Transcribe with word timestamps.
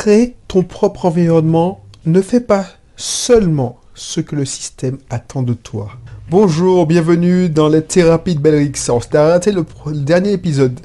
Crée 0.00 0.34
ton 0.48 0.62
propre 0.62 1.04
environnement. 1.04 1.84
Ne 2.06 2.22
fais 2.22 2.40
pas 2.40 2.64
seulement 2.96 3.78
ce 3.92 4.22
que 4.22 4.34
le 4.34 4.46
système 4.46 4.96
attend 5.10 5.42
de 5.42 5.52
toi. 5.52 5.90
Bonjour, 6.30 6.86
bienvenue 6.86 7.50
dans 7.50 7.68
la 7.68 7.82
thérapie 7.82 8.34
de 8.34 8.40
Belrix. 8.40 8.72
Alors, 8.88 9.02
c'était 9.02 9.18
arrêté 9.18 9.52
le, 9.52 9.62
dernier 9.92 10.32
épisode. 10.32 10.80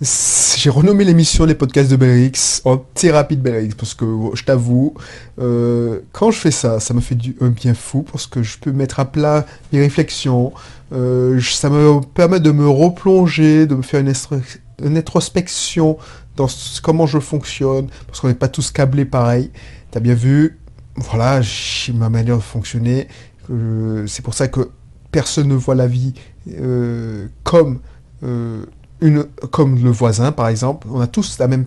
J'ai 0.00 0.68
renommé 0.68 1.04
l'émission 1.04 1.44
Les 1.44 1.54
podcasts 1.54 1.92
de 1.92 1.94
Belrix 1.94 2.60
en 2.64 2.78
thérapie 2.78 3.36
de 3.36 3.42
Belrix 3.42 3.76
parce 3.78 3.94
que 3.94 4.04
je 4.34 4.42
t'avoue, 4.42 4.94
euh, 5.38 6.00
quand 6.10 6.32
je 6.32 6.40
fais 6.40 6.50
ça, 6.50 6.80
ça 6.80 6.92
me 6.92 7.00
fait 7.00 7.14
du, 7.14 7.36
bien 7.40 7.72
fou 7.72 8.02
parce 8.02 8.26
que 8.26 8.42
je 8.42 8.58
peux 8.58 8.72
mettre 8.72 8.98
à 8.98 9.04
plat 9.04 9.46
mes 9.72 9.78
réflexions. 9.78 10.52
Euh, 10.92 11.40
ça 11.40 11.70
me 11.70 12.00
permet 12.00 12.40
de 12.40 12.50
me 12.50 12.68
replonger, 12.68 13.66
de 13.66 13.76
me 13.76 13.82
faire 13.82 14.00
une, 14.00 14.12
une 14.84 14.96
introspection 14.96 15.98
dans 16.36 16.46
comment 16.82 17.06
je 17.06 17.18
fonctionne 17.18 17.88
parce 18.06 18.20
qu'on 18.20 18.28
n'est 18.28 18.34
pas 18.34 18.48
tous 18.48 18.70
câblés 18.70 19.04
pareil. 19.04 19.50
T'as 19.90 20.00
bien 20.00 20.14
vu, 20.14 20.58
voilà, 20.96 21.40
ma 21.94 22.08
manière 22.08 22.36
de 22.36 22.42
fonctionner. 22.42 23.08
Euh, 23.50 24.06
c'est 24.06 24.22
pour 24.22 24.34
ça 24.34 24.48
que 24.48 24.70
personne 25.10 25.48
ne 25.48 25.54
voit 25.54 25.74
la 25.74 25.86
vie 25.86 26.14
euh, 26.50 27.26
comme, 27.44 27.80
euh, 28.22 28.64
une, 29.00 29.24
comme 29.50 29.82
le 29.82 29.90
voisin, 29.90 30.32
par 30.32 30.48
exemple. 30.48 30.86
On 30.90 31.00
a 31.00 31.06
tous 31.06 31.38
la 31.38 31.48
même, 31.48 31.66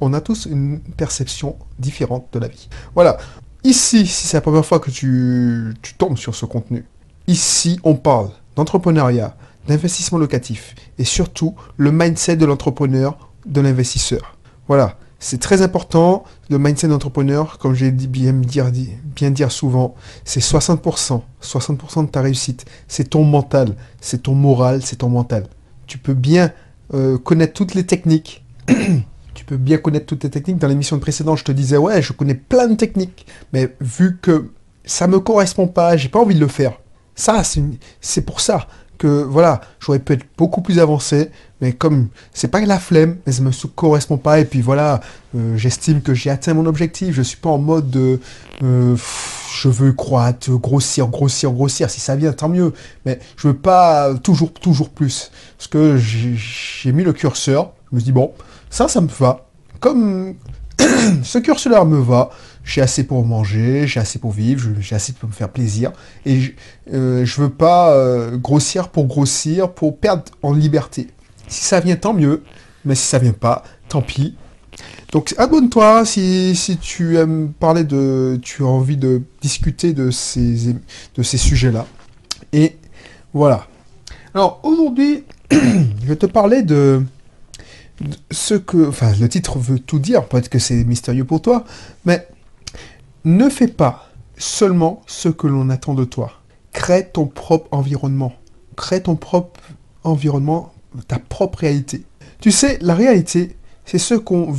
on 0.00 0.12
a 0.12 0.20
tous 0.20 0.46
une 0.46 0.80
perception 0.80 1.56
différente 1.78 2.28
de 2.32 2.38
la 2.38 2.48
vie. 2.48 2.68
Voilà. 2.94 3.18
Ici, 3.64 4.06
si 4.06 4.26
c'est 4.26 4.36
la 4.36 4.40
première 4.40 4.66
fois 4.66 4.80
que 4.80 4.90
tu, 4.90 5.72
tu 5.82 5.94
tombes 5.94 6.18
sur 6.18 6.34
ce 6.34 6.46
contenu, 6.46 6.84
ici, 7.28 7.78
on 7.84 7.94
parle 7.94 8.30
d'entrepreneuriat, 8.56 9.36
d'investissement 9.68 10.18
locatif 10.18 10.74
et 10.98 11.04
surtout 11.04 11.54
le 11.76 11.92
mindset 11.92 12.36
de 12.36 12.44
l'entrepreneur, 12.44 13.31
de 13.46 13.60
l'investisseur. 13.60 14.36
Voilà. 14.68 14.96
C'est 15.18 15.38
très 15.38 15.62
important, 15.62 16.24
le 16.50 16.58
mindset 16.58 16.88
d'entrepreneur, 16.88 17.58
comme 17.58 17.74
j'ai 17.74 17.92
dit 17.92 18.08
bien 18.08 18.32
dire, 18.32 18.72
bien 19.14 19.30
dire 19.30 19.52
souvent, 19.52 19.94
c'est 20.24 20.40
60%. 20.40 21.22
60% 21.40 22.06
de 22.06 22.10
ta 22.10 22.22
réussite, 22.22 22.64
c'est 22.88 23.10
ton 23.10 23.22
mental, 23.22 23.76
c'est 24.00 24.24
ton 24.24 24.34
moral, 24.34 24.82
c'est 24.82 24.96
ton 24.96 25.08
mental. 25.08 25.46
Tu 25.86 25.98
peux 25.98 26.14
bien 26.14 26.50
euh, 26.92 27.18
connaître 27.18 27.52
toutes 27.52 27.74
les 27.74 27.86
techniques. 27.86 28.44
tu 29.34 29.44
peux 29.44 29.56
bien 29.56 29.78
connaître 29.78 30.06
toutes 30.06 30.24
les 30.24 30.30
techniques. 30.30 30.58
Dans 30.58 30.66
l'émission 30.66 30.98
précédente, 30.98 31.38
je 31.38 31.44
te 31.44 31.52
disais, 31.52 31.76
ouais, 31.76 32.02
je 32.02 32.12
connais 32.12 32.34
plein 32.34 32.66
de 32.66 32.74
techniques, 32.74 33.24
mais 33.52 33.76
vu 33.80 34.18
que 34.20 34.50
ça 34.84 35.06
me 35.06 35.20
correspond 35.20 35.68
pas, 35.68 35.96
j'ai 35.96 36.08
pas 36.08 36.18
envie 36.18 36.34
de 36.34 36.40
le 36.40 36.48
faire. 36.48 36.80
Ça, 37.14 37.42
c'est 38.00 38.22
pour 38.22 38.40
ça 38.40 38.66
que 38.98 39.22
voilà, 39.22 39.60
j'aurais 39.80 39.98
pu 39.98 40.12
être 40.14 40.24
beaucoup 40.36 40.62
plus 40.62 40.78
avancé, 40.78 41.30
mais 41.60 41.72
comme 41.72 42.08
c'est 42.32 42.48
pas 42.48 42.60
la 42.60 42.78
flemme, 42.78 43.16
mais 43.26 43.32
ça 43.32 43.42
me 43.42 43.50
correspond 43.66 44.16
pas, 44.16 44.40
et 44.40 44.44
puis 44.44 44.60
voilà, 44.60 45.00
euh, 45.36 45.56
j'estime 45.56 46.02
que 46.02 46.14
j'ai 46.14 46.30
atteint 46.30 46.54
mon 46.54 46.66
objectif, 46.66 47.14
je 47.14 47.22
suis 47.22 47.36
pas 47.36 47.50
en 47.50 47.58
mode 47.58 47.90
de 47.90 48.20
euh, 48.62 48.96
je 49.60 49.68
veux 49.68 49.92
croître, 49.92 50.50
grossir, 50.52 51.08
grossir, 51.08 51.50
grossir, 51.50 51.90
si 51.90 52.00
ça 52.00 52.16
vient, 52.16 52.32
tant 52.32 52.48
mieux, 52.48 52.72
mais 53.04 53.18
je 53.36 53.48
veux 53.48 53.56
pas 53.56 54.14
toujours, 54.14 54.52
toujours 54.52 54.90
plus, 54.90 55.30
parce 55.58 55.68
que 55.68 55.96
j'ai 55.98 56.92
mis 56.92 57.02
le 57.02 57.12
curseur, 57.12 57.72
je 57.90 57.96
me 57.96 58.00
dis 58.00 58.12
bon, 58.12 58.32
ça, 58.70 58.88
ça 58.88 59.00
me 59.00 59.08
va, 59.08 59.46
comme 59.80 60.34
ce 61.22 61.38
curseur 61.38 61.86
me 61.86 61.98
va, 61.98 62.30
j'ai 62.64 62.80
assez 62.80 63.04
pour 63.04 63.24
manger, 63.24 63.86
j'ai 63.86 64.00
assez 64.00 64.18
pour 64.18 64.32
vivre, 64.32 64.70
j'ai 64.80 64.94
assez 64.94 65.12
pour 65.12 65.28
me 65.28 65.34
faire 65.34 65.48
plaisir. 65.48 65.92
Et 66.26 66.40
je, 66.40 66.52
euh, 66.92 67.24
je 67.24 67.40
veux 67.40 67.50
pas 67.50 67.92
euh, 67.92 68.36
grossir 68.36 68.88
pour 68.88 69.06
grossir, 69.06 69.72
pour 69.72 69.98
perdre 69.98 70.24
en 70.42 70.52
liberté. 70.52 71.08
Si 71.48 71.64
ça 71.64 71.80
vient, 71.80 71.96
tant 71.96 72.14
mieux. 72.14 72.42
Mais 72.84 72.94
si 72.94 73.06
ça 73.06 73.18
vient 73.18 73.32
pas, 73.32 73.62
tant 73.88 74.02
pis. 74.02 74.36
Donc 75.12 75.34
abonne-toi 75.38 76.04
si, 76.04 76.56
si, 76.56 76.78
tu 76.78 77.18
aimes 77.18 77.52
parler 77.52 77.84
de... 77.84 78.40
Tu 78.42 78.62
as 78.62 78.66
envie 78.66 78.96
de 78.96 79.22
discuter 79.40 79.92
de 79.92 80.10
ces, 80.10 80.74
de 81.14 81.22
ces 81.22 81.36
sujets-là. 81.36 81.86
Et 82.52 82.76
voilà. 83.34 83.66
Alors 84.34 84.60
aujourd'hui, 84.62 85.24
je 85.50 86.06
vais 86.06 86.16
te 86.16 86.26
parler 86.26 86.62
de 86.62 87.02
ce 88.30 88.54
que... 88.54 88.90
Le 89.20 89.28
titre 89.28 89.58
veut 89.58 89.78
tout 89.78 89.98
dire. 89.98 90.26
Peut-être 90.26 90.48
que 90.48 90.58
c'est 90.58 90.84
mystérieux 90.84 91.24
pour 91.24 91.42
toi. 91.42 91.64
Mais 92.04 92.26
ne 93.24 93.48
fais 93.48 93.68
pas 93.68 94.08
seulement 94.36 95.02
ce 95.06 95.28
que 95.28 95.46
l'on 95.46 95.70
attend 95.70 95.94
de 95.94 96.04
toi. 96.04 96.32
Crée 96.72 97.08
ton 97.12 97.26
propre 97.26 97.68
environnement. 97.70 98.32
Crée 98.76 99.02
ton 99.02 99.16
propre 99.16 99.60
environnement, 100.04 100.72
ta 101.08 101.18
propre 101.18 101.60
réalité. 101.60 102.04
Tu 102.40 102.50
sais, 102.50 102.78
la 102.80 102.94
réalité, 102.94 103.56
c'est 103.84 103.98
ce 103.98 104.14
qu'on... 104.14 104.54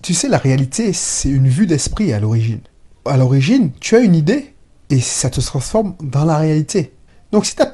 Tu 0.00 0.14
sais, 0.14 0.28
la 0.28 0.38
réalité, 0.38 0.92
c'est 0.92 1.28
une 1.28 1.48
vue 1.48 1.66
d'esprit 1.66 2.12
à 2.12 2.20
l'origine. 2.20 2.60
À 3.04 3.16
l'origine, 3.16 3.70
tu 3.80 3.96
as 3.96 4.00
une 4.00 4.14
idée 4.14 4.54
et 4.90 5.00
ça 5.00 5.28
te 5.28 5.40
transforme 5.40 5.94
dans 6.00 6.24
la 6.24 6.38
réalité. 6.38 6.92
Donc 7.32 7.46
si 7.46 7.54
ta, 7.54 7.70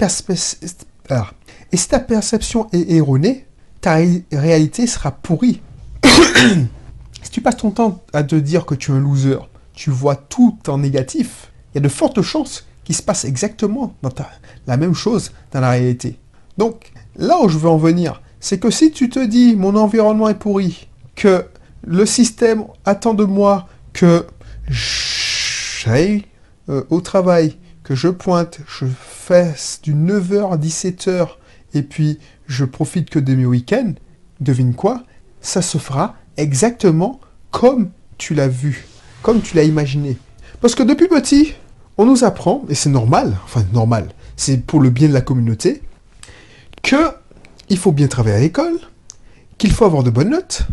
ah. 1.10 1.30
et 1.70 1.76
si 1.76 1.88
ta 1.88 2.00
perception 2.00 2.68
est 2.72 2.90
erronée, 2.92 3.43
ta 3.84 3.98
réalité 4.32 4.86
sera 4.86 5.10
pourrie. 5.10 5.60
si 7.22 7.30
tu 7.30 7.42
passes 7.42 7.58
ton 7.58 7.70
temps 7.70 8.02
à 8.14 8.22
te 8.22 8.34
dire 8.34 8.64
que 8.64 8.74
tu 8.74 8.90
es 8.90 8.94
un 8.94 8.98
loser, 8.98 9.36
tu 9.74 9.90
vois 9.90 10.16
tout 10.16 10.56
en 10.68 10.78
négatif, 10.78 11.52
il 11.70 11.74
y 11.74 11.78
a 11.78 11.82
de 11.82 11.90
fortes 11.90 12.22
chances 12.22 12.64
qu'il 12.82 12.94
se 12.94 13.02
passe 13.02 13.26
exactement 13.26 13.94
dans 14.00 14.08
ta, 14.08 14.30
la 14.66 14.78
même 14.78 14.94
chose 14.94 15.32
dans 15.52 15.60
la 15.60 15.72
réalité. 15.72 16.18
Donc, 16.56 16.92
là 17.16 17.38
où 17.42 17.50
je 17.50 17.58
veux 17.58 17.68
en 17.68 17.76
venir, 17.76 18.22
c'est 18.40 18.58
que 18.58 18.70
si 18.70 18.90
tu 18.90 19.10
te 19.10 19.22
dis 19.22 19.54
mon 19.54 19.76
environnement 19.76 20.30
est 20.30 20.38
pourri, 20.38 20.88
que 21.14 21.44
le 21.86 22.06
système 22.06 22.64
attend 22.86 23.12
de 23.12 23.24
moi 23.24 23.68
que 23.92 24.24
j'aille 24.66 26.24
euh, 26.70 26.84
au 26.88 27.02
travail, 27.02 27.58
que 27.82 27.94
je 27.94 28.08
pointe, 28.08 28.60
je 28.66 28.86
fasse 28.86 29.80
du 29.82 29.94
9h 29.94 30.54
à 30.54 30.56
17h, 30.56 31.28
et 31.74 31.82
puis 31.82 32.18
je 32.46 32.64
profite 32.64 33.10
que 33.10 33.18
de 33.18 33.34
mes 33.34 33.46
week-ends, 33.46 33.94
devine 34.40 34.74
quoi? 34.74 35.02
Ça 35.40 35.62
se 35.62 35.78
fera 35.78 36.16
exactement 36.36 37.20
comme 37.50 37.90
tu 38.18 38.34
l'as 38.34 38.48
vu 38.48 38.86
comme 39.24 39.40
tu 39.40 39.56
l'as 39.56 39.64
imaginé. 39.64 40.18
Parce 40.60 40.74
que 40.74 40.82
depuis 40.82 41.08
petit, 41.08 41.54
on 41.96 42.04
nous 42.04 42.24
apprend, 42.24 42.62
et 42.68 42.74
c'est 42.74 42.90
normal, 42.90 43.38
enfin 43.44 43.64
normal, 43.72 44.10
c'est 44.36 44.58
pour 44.58 44.80
le 44.80 44.90
bien 44.90 45.08
de 45.08 45.14
la 45.14 45.22
communauté, 45.22 45.82
que 46.82 47.10
il 47.70 47.78
faut 47.78 47.90
bien 47.90 48.06
travailler 48.06 48.36
à 48.36 48.40
l'école, 48.40 48.78
qu'il 49.56 49.72
faut 49.72 49.86
avoir 49.86 50.02
de 50.02 50.10
bonnes 50.10 50.28
notes 50.28 50.64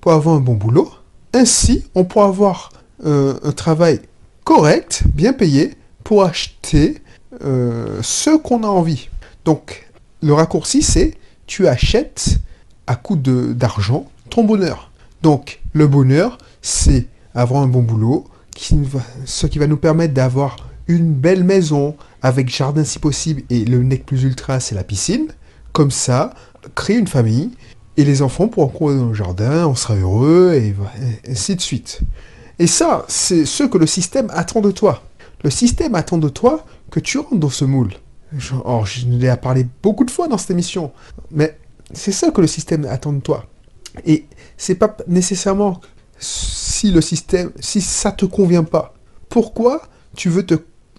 pour 0.00 0.12
avoir 0.12 0.36
un 0.36 0.40
bon 0.40 0.54
boulot. 0.54 0.90
Ainsi, 1.34 1.84
on 1.94 2.04
pourra 2.04 2.28
avoir 2.28 2.70
euh, 3.04 3.38
un 3.42 3.52
travail 3.52 4.00
correct, 4.44 5.02
bien 5.06 5.34
payé, 5.34 5.74
pour 6.02 6.24
acheter 6.24 7.02
euh, 7.44 7.98
ce 8.00 8.38
qu'on 8.38 8.62
a 8.62 8.68
envie. 8.68 9.10
Donc, 9.44 9.86
le 10.22 10.32
raccourci, 10.32 10.82
c'est 10.82 11.14
tu 11.46 11.66
achètes 11.68 12.38
à 12.86 12.96
coup 12.96 13.16
d'argent 13.16 14.06
ton 14.30 14.44
bonheur. 14.44 14.90
Donc, 15.22 15.60
le 15.72 15.86
bonheur, 15.86 16.38
c'est 16.62 17.06
avoir 17.34 17.62
un 17.62 17.66
bon 17.66 17.82
boulot, 17.82 18.24
ce 19.24 19.46
qui 19.46 19.58
va 19.58 19.66
nous 19.66 19.76
permettre 19.76 20.14
d'avoir 20.14 20.56
une 20.88 21.12
belle 21.12 21.44
maison 21.44 21.96
avec 22.22 22.48
jardin 22.48 22.82
si 22.82 22.98
possible 22.98 23.42
et 23.50 23.64
le 23.64 23.82
nec 23.82 24.04
plus 24.04 24.24
ultra 24.24 24.58
c'est 24.58 24.74
la 24.74 24.84
piscine. 24.84 25.28
Comme 25.72 25.90
ça, 25.90 26.32
créer 26.74 26.96
une 26.96 27.06
famille 27.06 27.50
et 27.96 28.04
les 28.04 28.22
enfants 28.22 28.48
pourront 28.48 28.68
courir 28.68 28.98
dans 28.98 29.08
le 29.08 29.14
jardin, 29.14 29.66
on 29.66 29.74
sera 29.74 29.94
heureux 29.94 30.54
et, 30.54 30.74
ainsi 31.28 31.54
de 31.54 31.60
suite. 31.60 32.00
Et 32.58 32.66
ça, 32.66 33.04
c'est 33.06 33.44
ce 33.44 33.64
que 33.64 33.78
le 33.78 33.86
système 33.86 34.28
attend 34.30 34.60
de 34.60 34.70
toi. 34.70 35.02
Le 35.44 35.50
système 35.50 35.94
attend 35.94 36.18
de 36.18 36.28
toi 36.28 36.64
que 36.90 36.98
tu 36.98 37.18
rentres 37.18 37.36
dans 37.36 37.50
ce 37.50 37.64
moule. 37.64 37.92
Or, 38.64 38.86
je 38.86 39.06
l'ai 39.06 39.34
parlé 39.36 39.66
beaucoup 39.82 40.04
de 40.04 40.10
fois 40.10 40.28
dans 40.28 40.38
cette 40.38 40.50
émission, 40.50 40.92
mais 41.30 41.58
c'est 41.92 42.12
ça 42.12 42.30
que 42.30 42.40
le 42.40 42.46
système 42.46 42.84
attend 42.84 43.12
de 43.12 43.20
toi. 43.20 43.46
Et 44.04 44.26
c'est 44.56 44.74
pas 44.74 44.96
nécessairement 45.06 45.80
si 46.18 46.90
le 46.90 47.00
système, 47.00 47.50
si 47.60 47.80
ça 47.80 48.12
te 48.12 48.26
convient 48.26 48.64
pas, 48.64 48.94
pourquoi 49.28 49.82
tu 50.14 50.28
veux 50.28 50.44
te, 50.44 50.54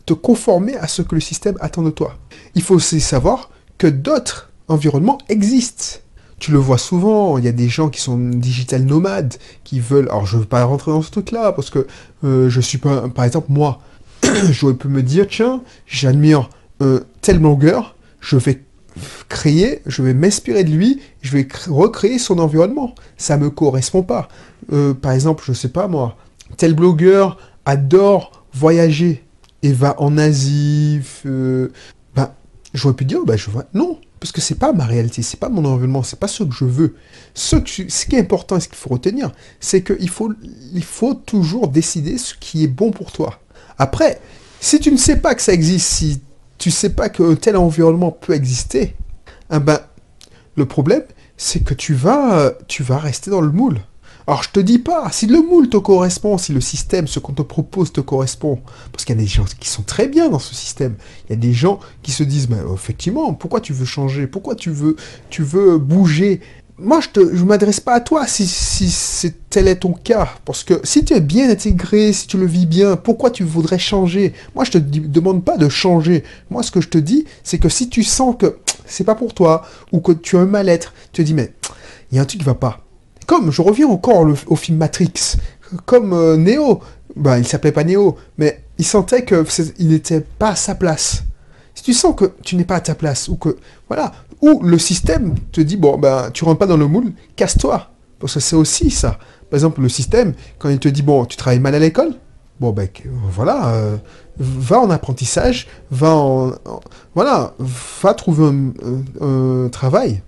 te 0.05 0.13
conformer 0.13 0.75
à 0.77 0.87
ce 0.87 1.01
que 1.01 1.15
le 1.15 1.21
système 1.21 1.57
attend 1.61 1.83
de 1.83 1.89
toi? 1.89 2.17
Il 2.55 2.61
faut 2.61 2.75
aussi 2.75 2.99
savoir 2.99 3.49
que 3.77 3.87
d'autres 3.87 4.51
environnements 4.67 5.17
existent. 5.29 5.99
Tu 6.39 6.51
le 6.51 6.57
vois 6.57 6.77
souvent, 6.77 7.37
il 7.37 7.43
y 7.43 7.49
a 7.49 7.51
des 7.51 7.67
gens 7.67 7.89
qui 7.89 7.99
sont 7.99 8.17
digital 8.17 8.83
nomades, 8.83 9.35
qui 9.63 9.79
veulent... 9.79 10.07
Alors 10.09 10.25
je 10.25 10.37
veux 10.37 10.45
pas 10.45 10.63
rentrer 10.63 10.91
dans 10.91 11.01
ce 11.01 11.11
truc-là, 11.11 11.51
parce 11.51 11.69
que 11.69 11.85
euh, 12.23 12.49
je 12.49 12.61
suis 12.61 12.77
pas... 12.77 13.09
Par 13.09 13.25
exemple, 13.25 13.47
moi, 13.49 13.81
j'aurais 14.51 14.73
pu 14.73 14.87
me 14.87 15.03
dire, 15.03 15.27
tiens, 15.29 15.61
j'admire 15.85 16.49
euh, 16.81 17.01
tel 17.21 17.39
blogueur, 17.39 17.95
je 18.21 18.37
vais 18.37 18.61
créer, 19.27 19.81
je 19.85 20.01
vais 20.01 20.13
m'inspirer 20.13 20.63
de 20.63 20.71
lui, 20.71 21.01
je 21.21 21.31
vais 21.31 21.47
recréer 21.67 22.19
son 22.19 22.39
environnement. 22.39 22.95
Ça 23.17 23.37
me 23.37 23.49
correspond 23.49 24.03
pas. 24.03 24.27
Euh, 24.71 24.93
par 24.93 25.11
exemple, 25.11 25.43
je 25.45 25.53
sais 25.53 25.69
pas 25.69 25.87
moi, 25.87 26.17
tel 26.57 26.73
blogueur 26.73 27.37
adore 27.65 28.45
voyager 28.53 29.23
et 29.63 29.71
va 29.71 29.99
en 30.01 30.17
Asie. 30.17 31.01
Euh, 31.25 31.69
ben, 32.15 32.31
j'aurais 32.73 32.95
pu 32.95 33.05
dire, 33.05 33.23
bah, 33.25 33.37
je 33.37 33.49
vois. 33.49 33.65
Non, 33.73 33.99
parce 34.19 34.31
que 34.31 34.41
c'est 34.41 34.55
pas 34.55 34.73
ma 34.73 34.85
réalité, 34.85 35.21
c'est 35.21 35.39
pas 35.39 35.49
mon 35.49 35.65
environnement, 35.65 36.03
c'est 36.03 36.19
pas 36.19 36.27
ce 36.27 36.43
que 36.43 36.53
je 36.53 36.65
veux. 36.65 36.95
Ce, 37.33 37.55
qui 37.55 38.15
est 38.15 38.19
important 38.19 38.57
et 38.57 38.59
ce 38.59 38.67
qu'il 38.67 38.77
faut 38.77 38.89
retenir, 38.89 39.31
c'est 39.59 39.83
qu'il 39.83 40.09
faut, 40.09 40.33
il 40.73 40.83
faut 40.83 41.13
toujours 41.13 41.67
décider 41.67 42.17
ce 42.17 42.33
qui 42.33 42.63
est 42.63 42.67
bon 42.67 42.91
pour 42.91 43.11
toi. 43.11 43.39
Après, 43.77 44.19
si 44.59 44.79
tu 44.79 44.91
ne 44.91 44.97
sais 44.97 45.17
pas 45.17 45.35
que 45.35 45.41
ça 45.41 45.53
existe, 45.53 45.87
si 45.87 46.21
tu 46.59 46.69
sais 46.69 46.91
pas 46.91 47.09
qu'un 47.09 47.35
tel 47.35 47.57
environnement 47.57 48.11
peut 48.11 48.33
exister, 48.33 48.95
eh 49.51 49.59
ben, 49.59 49.79
le 50.55 50.65
problème, 50.65 51.03
c'est 51.37 51.63
que 51.63 51.73
tu 51.73 51.93
vas, 51.93 52.53
tu 52.67 52.83
vas 52.83 52.99
rester 52.99 53.31
dans 53.31 53.41
le 53.41 53.51
moule. 53.51 53.79
Alors 54.27 54.43
je 54.43 54.51
te 54.51 54.59
dis 54.59 54.77
pas, 54.77 55.09
si 55.11 55.25
le 55.25 55.41
moule 55.41 55.69
te 55.69 55.77
correspond, 55.77 56.37
si 56.37 56.53
le 56.53 56.61
système, 56.61 57.07
ce 57.07 57.17
qu'on 57.17 57.33
te 57.33 57.41
propose 57.41 57.91
te 57.91 58.01
correspond, 58.01 58.59
parce 58.91 59.03
qu'il 59.03 59.15
y 59.15 59.19
a 59.19 59.21
des 59.21 59.27
gens 59.27 59.45
qui 59.59 59.67
sont 59.67 59.81
très 59.81 60.07
bien 60.07 60.29
dans 60.29 60.37
ce 60.37 60.53
système, 60.53 60.97
il 61.25 61.29
y 61.31 61.33
a 61.33 61.35
des 61.35 61.53
gens 61.53 61.79
qui 62.03 62.11
se 62.11 62.21
disent, 62.21 62.47
effectivement, 62.71 63.33
pourquoi 63.33 63.59
tu 63.59 63.73
veux 63.73 63.85
changer, 63.85 64.27
pourquoi 64.27 64.53
tu 64.53 64.69
veux, 64.69 64.97
tu 65.31 65.41
veux 65.41 65.79
bouger 65.79 66.41
moi, 66.81 66.99
je 67.01 67.21
ne 67.21 67.43
m'adresse 67.43 67.79
pas 67.79 67.93
à 67.93 67.99
toi 67.99 68.25
si, 68.27 68.47
si 68.47 69.33
tel 69.49 69.67
est 69.67 69.77
ton 69.77 69.93
cas. 69.93 70.29
Parce 70.45 70.63
que 70.63 70.79
si 70.83 71.03
tu 71.03 71.13
es 71.13 71.21
bien 71.21 71.49
intégré, 71.49 72.13
si 72.13 72.27
tu 72.27 72.37
le 72.37 72.45
vis 72.45 72.65
bien, 72.65 72.95
pourquoi 72.95 73.31
tu 73.31 73.43
voudrais 73.43 73.79
changer? 73.79 74.33
Moi, 74.55 74.63
je 74.63 74.71
te 74.71 74.77
demande 74.77 75.43
pas 75.43 75.57
de 75.57 75.69
changer. 75.69 76.23
Moi, 76.49 76.63
ce 76.63 76.71
que 76.71 76.81
je 76.81 76.89
te 76.89 76.97
dis, 76.97 77.25
c'est 77.43 77.57
que 77.57 77.69
si 77.69 77.89
tu 77.89 78.03
sens 78.03 78.35
que 78.37 78.57
c'est 78.85 79.03
pas 79.03 79.15
pour 79.15 79.33
toi, 79.33 79.63
ou 79.91 79.99
que 79.99 80.11
tu 80.11 80.37
as 80.37 80.41
un 80.41 80.45
mal-être, 80.45 80.93
tu 81.11 81.21
te 81.21 81.25
dis, 81.25 81.33
mais 81.33 81.53
il 82.11 82.15
y 82.15 82.19
a 82.19 82.23
un 82.23 82.25
truc 82.25 82.39
qui 82.39 82.45
va 82.45 82.55
pas. 82.55 82.79
Comme, 83.27 83.51
je 83.51 83.61
reviens 83.61 83.87
encore 83.87 84.25
au 84.47 84.55
film 84.55 84.77
Matrix, 84.77 85.35
comme 85.85 86.13
euh, 86.13 86.35
Neo, 86.35 86.81
ben, 87.15 87.37
il 87.37 87.47
s'appelait 87.47 87.71
pas 87.71 87.83
Neo, 87.83 88.17
mais 88.37 88.63
il 88.77 88.85
sentait 88.85 89.25
qu'il 89.25 89.89
n'était 89.89 90.21
pas 90.21 90.49
à 90.49 90.55
sa 90.55 90.75
place. 90.75 91.23
Si 91.79 91.85
tu 91.85 91.93
sens 91.93 92.13
que 92.13 92.33
tu 92.43 92.57
n'es 92.57 92.65
pas 92.65 92.75
à 92.75 92.81
ta 92.81 92.93
place, 92.93 93.29
ou 93.29 93.37
que, 93.37 93.55
voilà, 93.87 94.11
ou 94.41 94.61
le 94.61 94.77
système 94.77 95.35
te 95.53 95.61
dit, 95.61 95.77
bon, 95.77 95.97
ben, 95.97 96.29
tu 96.33 96.43
rentres 96.43 96.59
pas 96.59 96.67
dans 96.67 96.75
le 96.75 96.87
moule, 96.87 97.13
casse-toi. 97.37 97.87
Parce 98.19 98.33
que 98.33 98.41
c'est 98.41 98.57
aussi 98.57 98.91
ça. 98.91 99.11
Par 99.49 99.53
exemple, 99.57 99.79
le 99.79 99.87
système, 99.87 100.33
quand 100.57 100.67
il 100.67 100.79
te 100.79 100.89
dit, 100.89 101.03
bon, 101.03 101.23
tu 101.23 101.37
travailles 101.37 101.61
mal 101.61 101.73
à 101.75 101.79
l'école, 101.79 102.15
bon, 102.59 102.71
ben, 102.71 102.89
voilà, 103.31 103.69
euh, 103.69 103.95
va 104.37 104.81
en 104.81 104.89
apprentissage, 104.89 105.67
va 105.89 106.13
en, 106.13 106.51
voilà, 107.15 107.53
va 108.01 108.13
trouver 108.13 108.51
un 109.21 109.69
travail 109.69 110.21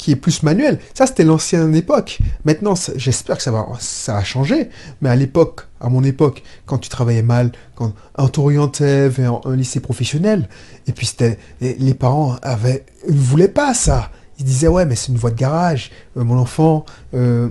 qui 0.00 0.12
est 0.12 0.16
plus 0.16 0.42
manuel. 0.42 0.78
Ça, 0.94 1.06
c'était 1.06 1.24
l'ancienne 1.24 1.74
époque. 1.76 2.20
Maintenant, 2.46 2.72
j'espère 2.96 3.36
que 3.36 3.42
ça 3.42 3.50
va, 3.50 3.66
ça 3.78 4.16
a 4.16 4.24
changé. 4.24 4.70
Mais 5.02 5.10
à 5.10 5.14
l'époque, 5.14 5.66
à 5.78 5.90
mon 5.90 6.02
époque, 6.04 6.42
quand 6.64 6.78
tu 6.78 6.88
travaillais 6.88 7.22
mal, 7.22 7.52
quand 7.74 7.92
on 8.16 8.28
t'orientait 8.28 9.10
vers 9.10 9.46
un 9.46 9.54
lycée 9.54 9.80
professionnel, 9.80 10.48
et 10.86 10.92
puis 10.92 11.06
c'était, 11.06 11.38
les 11.60 11.92
parents 11.92 12.36
avaient, 12.40 12.86
ne 13.08 13.14
voulaient 13.14 13.48
pas 13.48 13.74
ça. 13.74 14.10
Ils 14.38 14.44
disaient, 14.44 14.68
ouais, 14.68 14.86
mais 14.86 14.96
c'est 14.96 15.08
une 15.08 15.18
voie 15.18 15.32
de 15.32 15.36
garage, 15.36 15.90
euh, 16.16 16.24
mon 16.24 16.38
enfant. 16.38 16.86
Euh, 17.12 17.50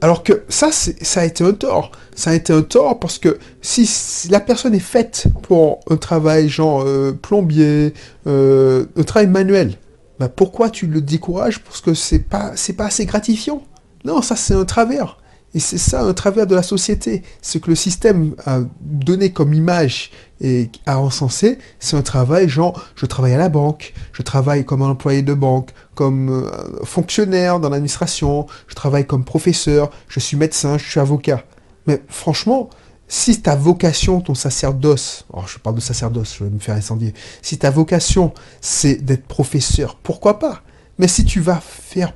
alors 0.00 0.22
que 0.22 0.44
ça, 0.48 0.70
ça 0.70 1.20
a 1.22 1.24
été 1.24 1.42
un 1.42 1.52
tort. 1.52 1.90
Ça 2.14 2.30
a 2.30 2.34
été 2.34 2.52
un 2.52 2.62
tort 2.62 3.00
parce 3.00 3.18
que 3.18 3.38
si, 3.60 4.28
la 4.30 4.38
personne 4.38 4.74
est 4.74 4.78
faite 4.78 5.26
pour 5.42 5.80
un 5.90 5.96
travail 5.96 6.48
genre 6.48 6.84
euh, 6.86 7.12
plombier, 7.20 7.92
un 8.26 9.02
travail 9.04 9.26
manuel, 9.26 9.78
bah, 10.18 10.28
pourquoi 10.28 10.70
tu 10.70 10.86
le 10.86 11.00
décourages 11.00 11.62
Parce 11.62 11.80
que 11.80 11.94
c'est 11.94 12.20
pas, 12.20 12.52
pas 12.76 12.86
assez 12.86 13.06
gratifiant? 13.06 13.62
Non, 14.04 14.22
ça 14.22 14.36
c'est 14.36 14.54
un 14.54 14.64
travers. 14.64 15.18
Et 15.54 15.60
c'est 15.60 15.78
ça 15.78 16.02
un 16.02 16.14
travers 16.14 16.46
de 16.48 16.54
la 16.54 16.64
société. 16.64 17.22
Ce 17.40 17.58
que 17.58 17.70
le 17.70 17.76
système 17.76 18.34
a 18.44 18.60
donné 18.80 19.32
comme 19.32 19.54
image 19.54 20.10
et 20.40 20.68
a 20.84 20.98
encensé, 20.98 21.58
c'est 21.78 21.96
un 21.96 22.02
travail 22.02 22.48
genre, 22.48 22.84
je 22.96 23.06
travaille 23.06 23.34
à 23.34 23.38
la 23.38 23.48
banque, 23.48 23.94
je 24.12 24.22
travaille 24.22 24.64
comme 24.64 24.82
employé 24.82 25.22
de 25.22 25.32
banque, 25.32 25.70
comme 25.94 26.28
euh, 26.28 26.84
fonctionnaire 26.84 27.60
dans 27.60 27.68
l'administration, 27.68 28.46
je 28.66 28.74
travaille 28.74 29.06
comme 29.06 29.24
professeur, 29.24 29.90
je 30.08 30.18
suis 30.18 30.36
médecin, 30.36 30.76
je 30.76 30.84
suis 30.84 30.98
avocat. 30.98 31.44
Mais 31.86 32.02
franchement, 32.08 32.68
si 33.14 33.40
ta 33.40 33.54
vocation, 33.54 34.20
ton 34.20 34.34
sacerdoce, 34.34 35.24
alors 35.32 35.46
je 35.46 35.60
parle 35.60 35.76
de 35.76 35.80
sacerdoce, 35.80 36.34
je 36.36 36.42
vais 36.42 36.50
me 36.50 36.58
faire 36.58 36.74
incendier, 36.74 37.14
si 37.42 37.56
ta 37.56 37.70
vocation 37.70 38.34
c'est 38.60 38.96
d'être 38.96 39.24
professeur, 39.26 39.94
pourquoi 40.02 40.40
pas? 40.40 40.62
Mais 40.98 41.06
si 41.06 41.24
tu 41.24 41.38
vas 41.38 41.60
faire, 41.60 42.12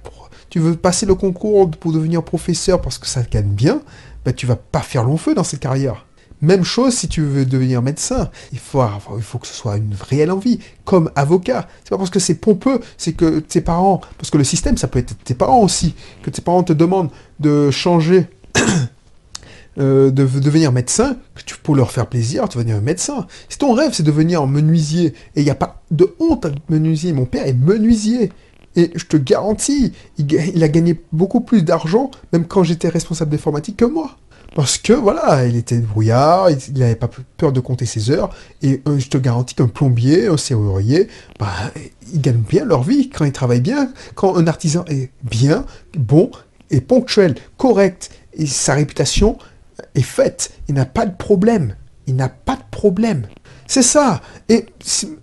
tu 0.51 0.59
veux 0.59 0.75
passer 0.75 1.07
le 1.07 1.15
concours 1.15 1.71
pour 1.71 1.93
devenir 1.93 2.25
professeur 2.25 2.81
parce 2.81 2.99
que 2.99 3.07
ça 3.07 3.23
gagne 3.23 3.47
bien, 3.47 3.81
ben 4.25 4.35
tu 4.35 4.45
vas 4.45 4.57
pas 4.57 4.81
faire 4.81 5.05
long 5.05 5.17
feu 5.17 5.37
dans 5.37 5.45
cette 5.45 5.61
carrière. 5.61 6.05
Même 6.41 6.65
chose 6.65 6.95
si 6.95 7.07
tu 7.07 7.23
veux 7.23 7.45
devenir 7.45 7.81
médecin. 7.81 8.31
Il 8.53 8.59
faut, 8.59 8.83
il 9.17 9.23
faut 9.23 9.39
que 9.39 9.47
ce 9.47 9.55
soit 9.55 9.77
une 9.77 9.95
réelle 10.09 10.31
envie. 10.31 10.61
Comme 10.85 11.11
avocat. 11.17 11.67
C'est 11.83 11.91
pas 11.91 11.99
parce 11.99 12.11
que 12.11 12.21
c'est 12.21 12.37
pompeux, 12.37 12.81
c'est 12.97 13.13
que 13.13 13.41
tes 13.41 13.61
parents, 13.61 14.01
parce 14.19 14.31
que 14.31 14.39
le 14.39 14.45
système, 14.45 14.77
ça 14.77 14.87
peut 14.87 15.01
être 15.01 15.17
tes 15.25 15.35
parents 15.35 15.63
aussi, 15.63 15.97
que 16.23 16.31
tes 16.31 16.41
parents 16.41 16.63
te 16.63 16.73
demandent 16.73 17.11
de 17.41 17.73
changer 17.73 18.29
euh, 19.79 20.11
de, 20.11 20.27
devenir 20.27 20.73
médecin, 20.73 21.17
que 21.35 21.43
tu, 21.45 21.57
pour 21.57 21.77
leur 21.77 21.93
faire 21.93 22.07
plaisir, 22.07 22.49
tu 22.49 22.59
vas 22.59 22.65
devenir 22.65 22.83
médecin. 22.83 23.27
Si 23.49 23.59
ton 23.59 23.75
rêve 23.75 23.93
c'est 23.93 24.03
de 24.03 24.11
devenir 24.11 24.47
menuisier, 24.47 25.15
et 25.37 25.41
il 25.41 25.45
n'y 25.45 25.51
a 25.51 25.55
pas 25.55 25.83
de 25.91 26.15
honte 26.19 26.47
à 26.47 26.51
menuisier, 26.69 27.13
mon 27.13 27.27
père 27.27 27.47
est 27.47 27.53
menuisier. 27.53 28.33
Et 28.77 28.91
je 28.95 29.05
te 29.05 29.17
garantis, 29.17 29.93
il, 30.19 30.63
a 30.63 30.69
gagné 30.69 31.01
beaucoup 31.13 31.41
plus 31.41 31.63
d'argent, 31.63 32.11
même 32.33 32.47
quand 32.47 32.63
j'étais 32.63 32.89
responsable 32.89 33.31
d'informatique, 33.31 33.77
que 33.77 33.85
moi. 33.85 34.17
Parce 34.55 34.79
que 34.79 34.93
voilà, 34.93 35.47
il 35.47 35.57
était 35.57 35.79
brouillard, 35.79 36.51
il 36.51 36.79
n'avait 36.79 36.95
pas 36.95 37.11
peur 37.37 37.53
de 37.53 37.61
compter 37.61 37.87
ses 37.87 38.11
heures, 38.11 38.31
et 38.63 38.83
euh, 38.89 38.99
je 38.99 39.09
te 39.09 39.19
garantis 39.19 39.55
qu'un 39.55 39.69
plombier, 39.69 40.27
un 40.27 40.37
serrurier, 40.37 41.09
bah, 41.39 41.53
ils 42.13 42.21
gagnent 42.21 42.43
bien 42.49 42.65
leur 42.65 42.83
vie 42.83 43.11
quand 43.11 43.25
ils 43.25 43.33
travaillent 43.33 43.61
bien, 43.61 43.93
quand 44.15 44.37
un 44.37 44.47
artisan 44.47 44.85
est 44.89 45.11
bien, 45.23 45.65
bon, 45.97 46.31
et 46.71 46.81
ponctuel, 46.81 47.35
correct, 47.57 48.11
et 48.33 48.47
sa 48.47 48.75
réputation 48.75 49.39
est 49.95 50.03
faite. 50.03 50.53
Il 50.69 50.75
n'a 50.75 50.85
pas 50.85 51.07
de 51.07 51.17
problème. 51.17 51.75
Il 52.07 52.17
n'a 52.17 52.29
pas 52.29 52.57
de 52.57 52.63
problème. 52.71 53.27
C'est 53.67 53.83
ça. 53.83 54.23
Et 54.49 54.67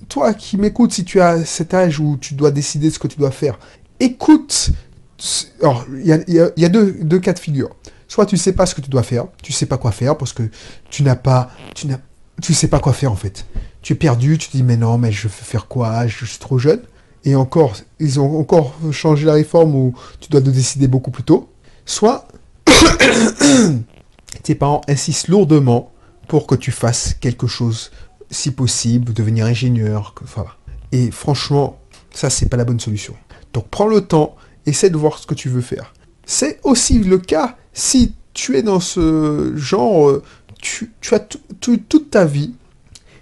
toi 0.07 0.33
qui 0.33 0.57
m'écoutes, 0.57 0.93
si 0.93 1.03
tu 1.03 1.19
as 1.19 1.43
cet 1.45 1.73
âge 1.73 1.99
où 1.99 2.17
tu 2.17 2.35
dois 2.35 2.51
décider 2.51 2.89
ce 2.91 2.99
que 2.99 3.07
tu 3.07 3.17
dois 3.17 3.31
faire, 3.31 3.59
écoute. 3.99 4.69
Alors, 5.61 5.85
il 5.89 6.05
y 6.05 6.65
a, 6.65 6.69
deux, 6.69 7.19
cas 7.19 7.33
de 7.33 7.39
figure. 7.39 7.69
Soit 8.07 8.25
tu 8.25 8.37
sais 8.37 8.53
pas 8.53 8.65
ce 8.65 8.75
que 8.75 8.81
tu 8.81 8.89
dois 8.89 9.01
faire, 9.01 9.25
tu 9.41 9.51
sais 9.51 9.65
pas 9.65 9.77
quoi 9.77 9.91
faire 9.91 10.17
parce 10.17 10.33
que 10.33 10.43
tu 10.89 11.03
n'as 11.03 11.15
pas, 11.15 11.49
tu 11.73 11.87
n'as, 11.87 11.97
tu 12.41 12.53
sais 12.53 12.67
pas 12.67 12.79
quoi 12.79 12.93
faire 12.93 13.11
en 13.11 13.15
fait. 13.15 13.45
Tu 13.81 13.93
es 13.93 13.95
perdu, 13.95 14.37
tu 14.37 14.49
te 14.49 14.57
dis 14.57 14.63
mais 14.63 14.77
non, 14.77 14.97
mais 14.97 15.11
je 15.11 15.23
veux 15.23 15.29
faire 15.29 15.67
quoi 15.67 16.05
Je 16.05 16.25
suis 16.25 16.39
trop 16.39 16.59
jeune. 16.59 16.81
Et 17.23 17.33
encore, 17.33 17.73
ils 17.99 18.19
ont 18.19 18.39
encore 18.39 18.75
changé 18.91 19.25
la 19.25 19.33
réforme 19.33 19.73
où 19.73 19.95
tu 20.19 20.29
dois 20.29 20.41
te 20.41 20.49
décider 20.49 20.87
beaucoup 20.87 21.11
plus 21.11 21.23
tôt. 21.23 21.49
Soit 21.85 22.27
tes 24.43 24.55
parents 24.55 24.81
insistent 24.87 25.29
lourdement 25.29 25.91
pour 26.27 26.47
que 26.47 26.55
tu 26.55 26.71
fasses 26.71 27.13
quelque 27.13 27.47
chose, 27.47 27.91
si 28.31 28.51
possible, 28.51 29.13
devenir 29.13 29.45
ingénieur. 29.45 30.15
Voilà. 30.35 30.55
Et 30.91 31.11
franchement, 31.11 31.79
ça, 32.11 32.29
c'est 32.29 32.47
pas 32.47 32.57
la 32.57 32.65
bonne 32.65 32.79
solution. 32.79 33.15
Donc 33.53 33.67
prends 33.69 33.87
le 33.87 34.01
temps, 34.01 34.35
essaie 34.65 34.89
de 34.89 34.97
voir 34.97 35.17
ce 35.17 35.27
que 35.27 35.33
tu 35.33 35.49
veux 35.49 35.61
faire. 35.61 35.93
C'est 36.25 36.59
aussi 36.63 36.99
le 36.99 37.17
cas 37.19 37.57
si 37.73 38.15
tu 38.33 38.57
es 38.57 38.63
dans 38.63 38.79
ce 38.79 39.53
genre, 39.55 40.09
euh, 40.09 40.23
tu, 40.61 40.91
as 41.11 41.19
toute 41.19 42.09
ta 42.09 42.25
vie, 42.25 42.53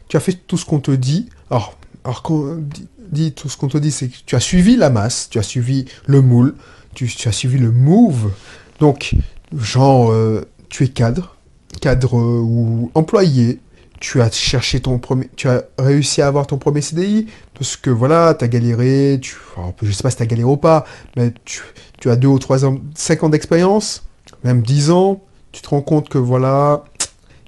tu 0.08 0.18
as 0.18 0.20
fait 0.20 0.34
tout 0.34 0.58
ce 0.58 0.66
qu'on 0.66 0.80
te 0.80 0.92
dit. 0.92 1.30
Alors, 1.50 1.78
alors 2.04 2.22
qu'on 2.24 2.64
dit, 3.12 3.34
tout 3.34 3.50
ce 3.50 3.58
qu'on 3.58 3.68
te 3.68 3.78
dit, 3.78 3.92
c'est 3.92 4.08
que 4.10 4.18
tu 4.26 4.36
as 4.36 4.40
suivi 4.40 4.76
la 4.76 4.90
masse, 4.90 5.30
tu 5.30 5.40
as 5.40 5.44
suivi 5.44 5.86
le 6.06 6.22
moule, 6.22 6.56
tu, 6.96 7.10
as 7.26 7.32
suivi 7.32 7.58
le 7.58 7.72
move. 7.72 8.32
Donc, 8.80 9.16
genre, 9.56 10.12
euh, 10.12 10.46
tu 10.74 10.84
es 10.84 10.88
cadre, 10.88 11.36
cadre 11.82 12.15
ou 12.15 12.89
employé, 12.96 13.60
tu 14.00 14.24
as 14.24 14.32
cherché 14.32 14.80
ton 14.80 14.98
premier, 14.98 15.30
tu 15.36 15.48
as 15.48 15.65
réussi 15.77 16.20
à 16.24 16.25
avoir 16.25 16.48
ton 16.48 16.58
premier 16.58 16.82
CDI, 16.82 17.27
parce 17.53 17.77
que 17.77 17.92
voilà, 17.92 18.34
tu 18.34 18.44
as 18.44 18.48
galéré, 18.48 19.20
tu, 19.22 19.36
je 19.84 19.92
sais 19.92 20.01
pas 20.01 20.10
si 20.10 20.18
tu 20.18 20.24
as 20.24 20.25
galéré 20.25 20.50
ou 20.50 20.58
pas, 20.58 20.84
mais 21.15 21.32
tu, 21.46 21.62
as 22.10 22.15
deux 22.15 22.27
ou 22.27 22.39
trois 22.39 22.65
ans, 22.65 22.80
cinq 22.96 23.22
ans 23.22 23.30
d'expérience, 23.30 24.03
même 24.44 24.63
dix 24.63 24.89
ans, 24.89 25.22
tu 25.51 25.62
te 25.62 25.70
rends 25.70 25.84
compte 25.84 26.10
que 26.10 26.18
voilà, 26.18 26.84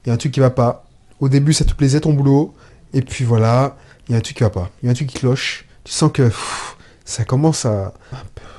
il 0.06 0.10
y 0.10 0.12
a 0.12 0.14
un 0.14 0.18
truc 0.18 0.32
qui 0.32 0.40
va 0.40 0.52
pas. 0.52 0.86
Au 1.20 1.28
début, 1.28 1.54
ça 1.54 1.66
te 1.66 1.74
plaisait 1.74 2.02
ton 2.02 2.14
boulot, 2.14 2.54
et 2.94 3.02
puis 3.02 3.26
voilà, 3.26 3.76
il 4.08 4.12
y 4.12 4.16
a 4.16 4.20
un 4.20 4.22
truc 4.22 4.38
qui 4.38 4.44
va 4.44 4.52
pas. 4.52 4.70
Il 4.84 4.86
y 4.86 4.90
a 4.90 4.92
un 4.92 4.96
truc 4.96 5.08
qui 5.08 5.18
cloche. 5.18 5.66
Tu 5.84 5.92
sens 5.92 6.12
que 6.12 6.30
ça 7.06 7.26
commence 7.26 7.66
à, 7.66 7.96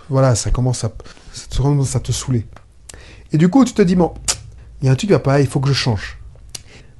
voilà, 0.08 0.34
ça 0.34 0.50
commence 0.50 0.82
à, 0.82 0.90
ça 1.32 1.44
à 1.94 2.00
te 2.00 2.10
saouler. 2.10 2.46
Et 3.32 3.38
du 3.38 3.48
coup, 3.48 3.64
tu 3.64 3.72
te 3.72 3.82
dis, 3.82 3.96
bon, 3.96 4.12
il 4.80 4.86
y 4.86 4.88
a 4.88 4.92
un 4.92 4.94
truc 4.94 5.08
qui 5.08 5.12
va 5.14 5.18
pas, 5.18 5.40
il 5.40 5.46
faut 5.46 5.60
que 5.60 5.68
je 5.68 5.74
change. 5.74 6.18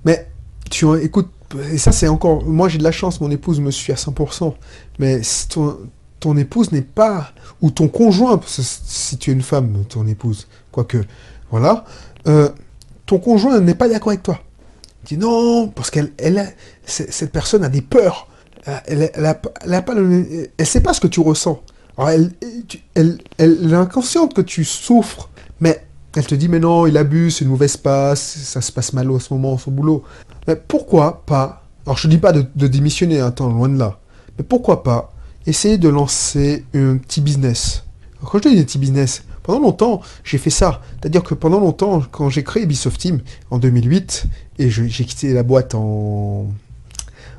Mais 0.04 0.28
tu 0.70 0.86
écoutes, 1.00 1.30
et 1.72 1.78
ça 1.78 1.92
c'est 1.92 2.08
encore, 2.08 2.44
moi 2.44 2.68
j'ai 2.68 2.78
de 2.78 2.82
la 2.84 2.92
chance, 2.92 3.20
mon 3.20 3.30
épouse 3.30 3.60
me 3.60 3.70
suit 3.70 3.92
à 3.92 3.96
100%, 3.96 4.54
mais 4.98 5.20
ton, 5.48 5.78
ton 6.20 6.36
épouse 6.36 6.72
n'est 6.72 6.82
pas, 6.82 7.32
ou 7.60 7.70
ton 7.70 7.88
conjoint, 7.88 8.40
si 8.46 9.16
tu 9.18 9.30
es 9.30 9.34
une 9.34 9.42
femme, 9.42 9.84
ton 9.88 10.06
épouse, 10.06 10.48
quoique, 10.72 10.98
voilà, 11.50 11.84
euh, 12.26 12.48
ton 13.06 13.18
conjoint 13.18 13.60
n'est 13.60 13.74
pas 13.74 13.88
d'accord 13.88 14.08
avec 14.10 14.22
toi. 14.22 14.40
Il 15.04 15.16
dit 15.16 15.18
non, 15.18 15.68
parce 15.68 15.90
qu'elle, 15.90 16.12
elle, 16.18 16.52
cette 16.84 17.30
personne 17.30 17.62
a 17.62 17.68
des 17.68 17.82
peurs. 17.82 18.28
elle, 18.86 19.10
elle, 19.14 19.26
a, 19.26 19.40
elle, 19.62 19.74
a 19.74 19.82
pas 19.82 19.94
le- 19.94 20.50
elle 20.58 20.66
sait 20.66 20.80
pas 20.80 20.92
ce 20.92 21.00
que 21.00 21.06
tu 21.06 21.20
ressens. 21.20 21.62
Elle, 22.08 22.32
elle, 22.94 23.18
elle 23.38 23.72
est 23.72 23.76
inconsciente 23.76 24.34
que 24.34 24.40
tu 24.40 24.64
souffres, 24.64 25.28
mais 25.60 25.86
elle 26.16 26.26
te 26.26 26.34
dit, 26.34 26.48
mais 26.48 26.58
non, 26.58 26.86
il 26.86 26.96
abuse, 26.96 27.36
c'est 27.36 27.44
une 27.44 27.50
mauvaise 27.50 27.76
passe, 27.76 28.22
ça 28.22 28.62
se 28.62 28.72
passe 28.72 28.94
mal 28.94 29.10
en 29.10 29.18
ce 29.18 29.34
moment, 29.34 29.58
son 29.58 29.70
boulot. 29.70 30.02
Mais 30.46 30.56
pourquoi 30.56 31.22
pas 31.26 31.62
Alors, 31.84 31.98
je 31.98 32.04
te 32.04 32.08
dis 32.08 32.16
pas 32.18 32.32
de, 32.32 32.66
démissionner, 32.66 33.20
hein, 33.20 33.26
attends, 33.26 33.50
loin 33.50 33.68
de 33.68 33.78
là. 33.78 33.98
Mais 34.38 34.44
pourquoi 34.44 34.82
pas 34.82 35.12
essayer 35.46 35.78
de 35.78 35.90
lancer 35.90 36.64
un 36.74 36.96
petit 36.96 37.20
business? 37.20 37.84
Quand 38.24 38.42
je 38.42 38.48
dis 38.48 38.58
un 38.58 38.64
petit 38.64 38.78
business, 38.78 39.24
pendant 39.42 39.60
longtemps, 39.60 40.00
j'ai 40.24 40.38
fait 40.38 40.48
ça. 40.50 40.80
C'est-à-dire 40.98 41.22
que 41.22 41.34
pendant 41.34 41.60
longtemps, 41.60 42.02
quand 42.10 42.30
j'ai 42.30 42.42
créé 42.42 42.62
Ubisoft 42.62 42.98
Team 42.98 43.20
en 43.50 43.58
2008, 43.58 44.24
et 44.58 44.70
j'ai 44.70 45.04
quitté 45.04 45.34
la 45.34 45.42
boîte 45.42 45.74
en, 45.74 46.46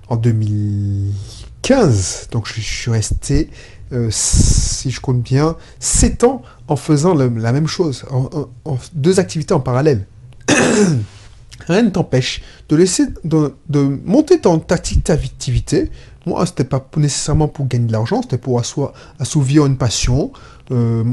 en 0.08 0.16
2015, 0.16 2.28
donc 2.32 2.48
je 2.48 2.62
suis 2.62 2.92
resté, 2.92 3.50
euh, 3.94 4.10
si 4.12 4.92
je 4.92 5.00
compte 5.00 5.22
bien, 5.22 5.56
7 5.80 6.24
ans 6.24 6.42
en 6.68 6.76
faisant 6.76 7.14
la 7.14 7.52
même 7.52 7.68
chose, 7.68 8.06
deux 8.94 9.20
activités 9.20 9.54
en 9.54 9.60
parallèle. 9.60 10.06
Rien 11.68 11.82
ne 11.82 11.90
t'empêche 11.90 12.42
de 12.70 12.76
laisser, 12.76 13.06
de, 13.24 13.54
monter 14.06 14.40
ton, 14.40 14.60
ta 14.60 14.76
activité. 14.76 15.90
Moi, 16.26 16.46
c'était 16.46 16.64
pas 16.64 16.86
nécessairement 16.98 17.48
pour 17.48 17.68
gagner 17.68 17.88
de 17.88 17.92
l'argent, 17.94 18.22
c'était 18.22 18.38
pour 18.38 18.62
assouvir 19.20 19.66
une 19.66 19.78
passion, 19.78 20.32
euh, 20.72 21.04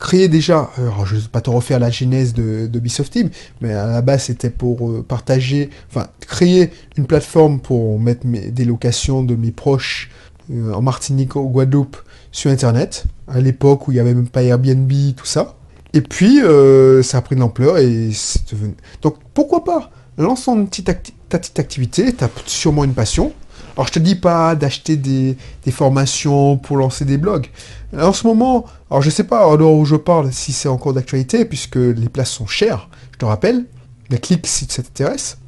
créer 0.00 0.28
déjà, 0.28 0.70
alors 0.76 1.06
je 1.06 1.14
ne 1.14 1.20
vais 1.20 1.28
pas 1.28 1.40
te 1.40 1.48
refaire 1.48 1.78
la 1.78 1.90
genèse 1.90 2.34
de, 2.34 2.66
de 2.66 3.04
Team, 3.04 3.30
mais 3.60 3.72
à 3.72 3.86
la 3.86 4.02
base 4.02 4.24
c'était 4.24 4.50
pour 4.50 4.90
euh, 4.90 5.04
partager, 5.06 5.70
enfin 5.88 6.08
créer 6.20 6.70
une 6.96 7.06
plateforme 7.06 7.60
pour 7.60 8.00
mettre 8.00 8.26
des 8.26 8.64
locations 8.64 9.22
de 9.22 9.36
mes 9.36 9.52
proches 9.52 10.10
euh, 10.10 10.23
en 10.50 10.82
Martinique, 10.82 11.36
au 11.36 11.48
Guadeloupe, 11.48 11.96
sur 12.32 12.50
Internet, 12.50 13.04
à 13.28 13.40
l'époque 13.40 13.88
où 13.88 13.92
il 13.92 13.94
n'y 13.94 14.00
avait 14.00 14.14
même 14.14 14.28
pas 14.28 14.42
Airbnb, 14.42 14.90
tout 15.16 15.26
ça. 15.26 15.54
Et 15.92 16.00
puis, 16.00 16.42
euh, 16.42 17.02
ça 17.02 17.18
a 17.18 17.20
pris 17.22 17.36
de 17.36 17.40
l'ampleur 17.40 17.78
et 17.78 18.10
c'est 18.12 18.52
devenu... 18.52 18.74
Donc, 19.00 19.16
pourquoi 19.32 19.64
pas? 19.64 19.90
Lance 20.18 20.44
ton 20.44 20.66
petite 20.66 20.90
ta 21.28 21.38
petite 21.38 21.58
activité, 21.58 22.12
tu 22.12 22.24
as 22.24 22.30
sûrement 22.46 22.84
une 22.84 22.94
passion. 22.94 23.32
Alors, 23.76 23.88
je 23.88 23.92
te 23.92 23.98
dis 23.98 24.14
pas 24.14 24.54
d'acheter 24.54 24.96
des, 24.96 25.36
formations 25.70 26.56
pour 26.56 26.76
lancer 26.76 27.04
des 27.04 27.18
blogs. 27.18 27.48
En 27.96 28.12
ce 28.12 28.26
moment, 28.26 28.66
alors 28.90 29.02
je 29.02 29.10
sais 29.10 29.24
pas 29.24 29.50
à 29.50 29.56
l'heure 29.56 29.72
où 29.72 29.84
je 29.84 29.96
parle 29.96 30.32
si 30.32 30.52
c'est 30.52 30.68
encore 30.68 30.92
d'actualité, 30.92 31.44
puisque 31.44 31.76
les 31.76 32.08
places 32.08 32.30
sont 32.30 32.46
chères, 32.46 32.88
je 33.12 33.18
te 33.18 33.24
rappelle. 33.24 33.64
Mais 34.10 34.18
clique 34.18 34.46
si 34.46 34.66
ça 34.68 34.82
t'intéresse. 34.82 35.38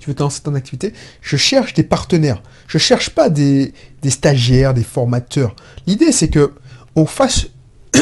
Tu 0.00 0.08
veux 0.08 0.14
te 0.14 0.22
lancer 0.22 0.42
ton 0.42 0.54
activité. 0.54 0.92
Je 1.20 1.36
cherche 1.36 1.74
des 1.74 1.84
partenaires. 1.84 2.42
Je 2.66 2.78
cherche 2.78 3.10
pas 3.10 3.28
des, 3.28 3.72
stagiaires, 4.08 4.74
des 4.74 4.82
formateurs. 4.82 5.54
L'idée, 5.86 6.10
c'est 6.10 6.28
que 6.28 6.52
on 6.96 7.06
fasse 7.06 7.46
tu 7.92 8.00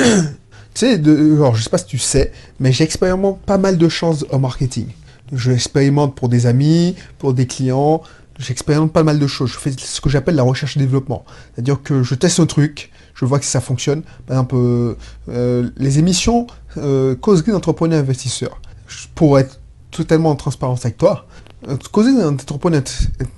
sais, 0.75 0.97
de, 0.97 1.35
alors 1.35 1.55
je 1.57 1.63
sais 1.63 1.71
pas 1.71 1.79
si 1.79 1.87
tu 1.87 1.99
sais, 1.99 2.33
mais 2.61 2.73
j'expérimente 2.73 3.41
pas 3.43 3.59
mal 3.59 3.77
de 3.77 3.89
choses 3.89 4.27
en 4.33 4.39
marketing. 4.39 4.87
Je 5.33 5.51
expérimente 5.51 6.15
pour 6.15 6.29
des 6.29 6.47
amis, 6.47 6.95
pour 7.19 7.35
des 7.35 7.47
clients, 7.47 8.03
j'expérimente 8.39 8.93
pas 8.93 9.03
mal 9.03 9.19
de 9.19 9.27
choses. 9.27 9.51
Je 9.51 9.59
fais 9.59 9.73
ce 9.77 10.01
que 10.01 10.09
j'appelle 10.09 10.37
la 10.37 10.43
recherche 10.43 10.77
et 10.77 10.81
développement. 10.81 11.25
C'est-à-dire 11.55 11.83
que 11.83 12.03
je 12.03 12.15
teste 12.15 12.41
un 12.41 12.47
truc, 12.47 12.91
je 13.15 13.25
vois 13.25 13.39
que 13.39 13.45
ça 13.45 13.61
fonctionne. 13.61 14.03
Par 14.27 14.37
exemple, 14.37 14.57
euh, 14.57 14.95
euh, 15.29 15.71
les 15.77 15.99
émissions 15.99 16.47
euh, 16.77 17.17
d'entrepreneurs 17.17 18.01
investisseurs. 18.01 18.61
Pour 19.15 19.39
être 19.39 19.61
totalement 19.91 20.31
en 20.31 20.37
transparence 20.37 20.85
avec 20.85 20.99
toi, 20.99 21.27
euh, 21.69 21.77
causeries 21.93 22.17
d'entrepreneurs 22.21 22.83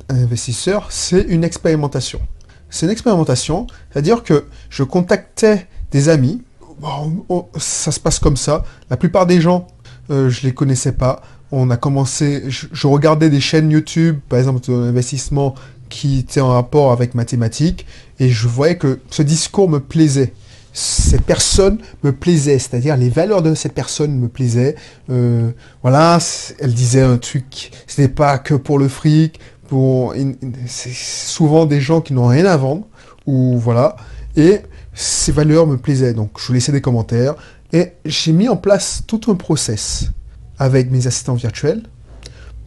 investisseurs, 0.09 0.87
c'est 0.91 1.23
une 1.23 1.45
expérimentation. 1.45 2.21
C'est 2.69 2.87
une 2.87 2.93
expérimentation, 2.93 3.67
c'est-à-dire 3.91 4.23
que 4.23 4.45
je 4.69 4.83
contactais 4.83 5.67
des 5.91 6.09
amis, 6.09 6.43
Bon, 6.81 7.25
on- 7.29 7.45
ça 7.59 7.93
se 7.93 8.01
passe 8.01 8.19
comme 8.19 8.39
ça. 8.39 8.65
La 8.89 8.97
plupart 8.97 9.27
des 9.27 9.39
gens, 9.43 9.67
euh, 10.11 10.31
je 10.31 10.41
les 10.47 10.55
connaissais 10.55 10.93
pas. 10.93 11.21
On 11.53 11.69
a 11.69 11.77
commencé, 11.77 12.45
je, 12.49 12.69
je 12.73 12.87
regardais 12.87 13.29
des 13.29 13.41
chaînes 13.41 13.71
YouTube, 13.71 14.19
par 14.31 14.39
exemple 14.39 14.61
d'investissement, 14.67 15.55
qui 15.91 16.21
étaient 16.21 16.41
en 16.41 16.49
rapport 16.49 16.91
avec 16.93 17.15
mathématiques, 17.15 17.85
et 18.19 18.31
je 18.31 18.49
voyais 18.49 18.79
que 18.79 18.99
ce 19.11 19.21
discours 19.21 19.69
me 19.69 19.79
plaisait. 19.79 20.33
Cette 20.73 21.23
personne 21.23 21.79
me 22.05 22.13
plaisait, 22.13 22.59
c'est-à-dire 22.59 22.97
les 22.97 23.09
valeurs 23.09 23.43
de 23.43 23.55
cette 23.55 23.73
personne 23.75 24.17
me 24.19 24.29
plaisaient. 24.29 24.77
Euh, 25.11 25.51
voilà, 25.83 26.19
elle 26.61 26.73
disait 26.73 27.03
un 27.03 27.19
truc, 27.19 27.73
c'était 27.87 28.09
pas 28.09 28.39
que 28.39 28.55
pour 28.55 28.79
le 28.79 28.89
fric, 28.89 29.41
pour, 29.69 30.15
c'est 30.67 30.93
souvent 30.93 31.67
des 31.67 31.81
gens 31.81 32.01
qui 32.01 32.13
n'ont 32.13 32.27
rien 32.27 32.47
à 32.47 32.57
vendre, 32.57 32.87
ou 33.27 33.59
voilà, 33.59 33.97
et 34.37 34.61
ces 34.95 35.33
valeurs 35.33 35.67
me 35.67 35.77
plaisaient, 35.77 36.15
donc 36.15 36.31
je 36.39 36.53
laissais 36.53 36.73
des 36.73 36.81
commentaires, 36.81 37.35
et 37.73 37.93
j'ai 38.05 38.33
mis 38.33 38.49
en 38.49 38.57
place 38.57 39.03
tout 39.07 39.21
un 39.29 39.35
process 39.35 40.11
avec 40.59 40.91
mes 40.91 41.07
assistants 41.07 41.35
virtuels 41.35 41.83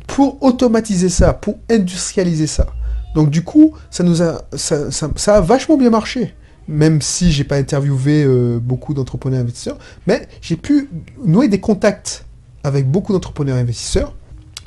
pour 0.08 0.42
automatiser 0.44 1.10
ça, 1.10 1.34
pour 1.34 1.58
industrialiser 1.70 2.48
ça. 2.48 2.68
Donc 3.16 3.30
du 3.30 3.44
coup, 3.44 3.74
ça 3.92 4.04
nous 4.04 4.22
a, 4.22 4.42
ça- 4.56 4.90
ça 4.92 5.36
a 5.36 5.42
vachement 5.42 5.78
bien 5.78 5.90
marché. 5.90 6.34
Même 6.68 7.02
si 7.02 7.32
j'ai 7.32 7.44
pas 7.44 7.58
interviewé 7.58 8.24
euh, 8.24 8.60
beaucoup 8.60 8.94
d'entrepreneurs 8.94 9.42
investisseurs, 9.42 9.78
mais 10.08 10.28
j'ai 10.42 10.56
pu 10.56 10.90
nouer 11.24 11.48
des 11.48 11.60
contacts 11.60 12.26
avec 12.64 12.90
beaucoup 12.90 13.12
d'entrepreneurs 13.14 13.58
investisseurs 13.58 14.14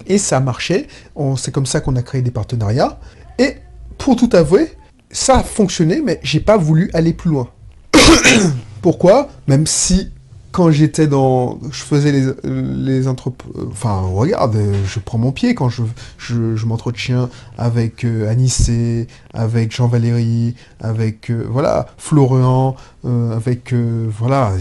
et 0.07 0.19
ça 0.19 0.37
a 0.37 0.41
marché. 0.41 0.89
C'est 1.37 1.53
comme 1.53 1.67
ça 1.67 1.81
qu'on 1.81 1.97
a 1.97 2.03
créé 2.03 2.23
des 2.23 2.31
partenariats. 2.31 2.99
Et 3.39 3.57
pour 3.99 4.17
tout 4.17 4.31
avouer, 4.33 4.73
ça 5.11 5.39
a 5.39 5.43
fonctionné, 5.43 6.03
mais 6.03 6.21
j'ai 6.23 6.41
pas 6.41 6.57
voulu 6.57 6.91
aller 6.93 7.13
plus 7.13 7.31
loin. 7.31 7.49
Pourquoi? 8.83 9.29
Même 9.47 9.67
si 9.67 10.11
quand 10.57 10.71
j'étais 10.71 11.07
dans, 11.07 11.61
je 11.71 11.83
faisais 11.83 12.13
les, 12.13 12.33
les 12.45 13.09
entrep... 13.09 13.43
Enfin, 13.71 14.01
regarde, 14.01 14.57
je 14.87 14.99
prends 15.01 15.19
mon 15.19 15.31
pied 15.31 15.55
quand 15.55 15.69
je, 15.69 15.83
je, 16.17 16.57
je 16.57 16.65
m'entretiens 16.65 17.29
avec 17.59 18.07
euh, 18.07 18.27
Anissé, 18.31 19.07
avec 19.35 19.77
Jean-Valéry, 19.77 20.55
avec, 20.81 21.31
euh, 21.31 21.47
voilà, 21.47 21.89
Florian, 21.99 22.75
euh, 23.05 23.37
avec, 23.37 23.75
euh, 23.75 24.07
voilà, 24.09 24.55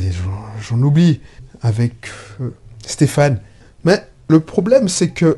j'en- 0.62 0.82
oublie, 0.82 1.22
avec 1.62 1.94
Stéphane. 2.86 3.40
Mais 3.86 4.06
le 4.28 4.42
problème, 4.42 4.90
c'est 4.90 5.12
que 5.12 5.38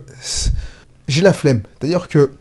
j'ai 1.08 1.22
la 1.22 1.34
flemme. 1.34 1.62
C'est-à-dire 1.80 2.08
que, 2.08 2.32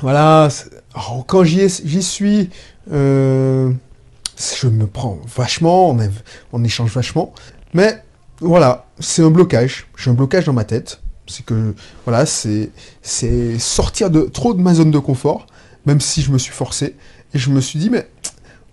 voilà, 0.00 0.50
alors, 0.92 1.24
quand 1.26 1.42
j'y 1.42 2.02
suis, 2.02 2.50
je 2.90 3.72
me 4.68 4.86
prends 4.86 5.18
vachement, 5.34 5.88
on, 5.88 5.98
on 6.52 6.64
échange 6.64 6.92
vachement. 6.92 7.32
Mais 7.72 8.02
voilà, 8.40 8.86
c'est 8.98 9.22
un 9.22 9.30
blocage. 9.30 9.86
J'ai 9.96 10.10
un 10.10 10.14
blocage 10.14 10.44
dans 10.46 10.52
ma 10.52 10.64
tête. 10.64 11.00
C'est 11.26 11.44
que, 11.44 11.74
voilà, 12.04 12.26
c'est 12.26 12.70
sortir 13.58 14.10
de 14.10 14.22
trop 14.22 14.54
de 14.54 14.60
ma 14.60 14.74
zone 14.74 14.90
de 14.90 14.98
confort, 14.98 15.46
même 15.86 16.00
si 16.00 16.20
je 16.22 16.30
me 16.30 16.38
suis 16.38 16.52
forcé. 16.52 16.96
Et 17.34 17.38
je 17.38 17.50
me 17.50 17.60
suis 17.60 17.78
dit, 17.78 17.90
mais 17.90 18.08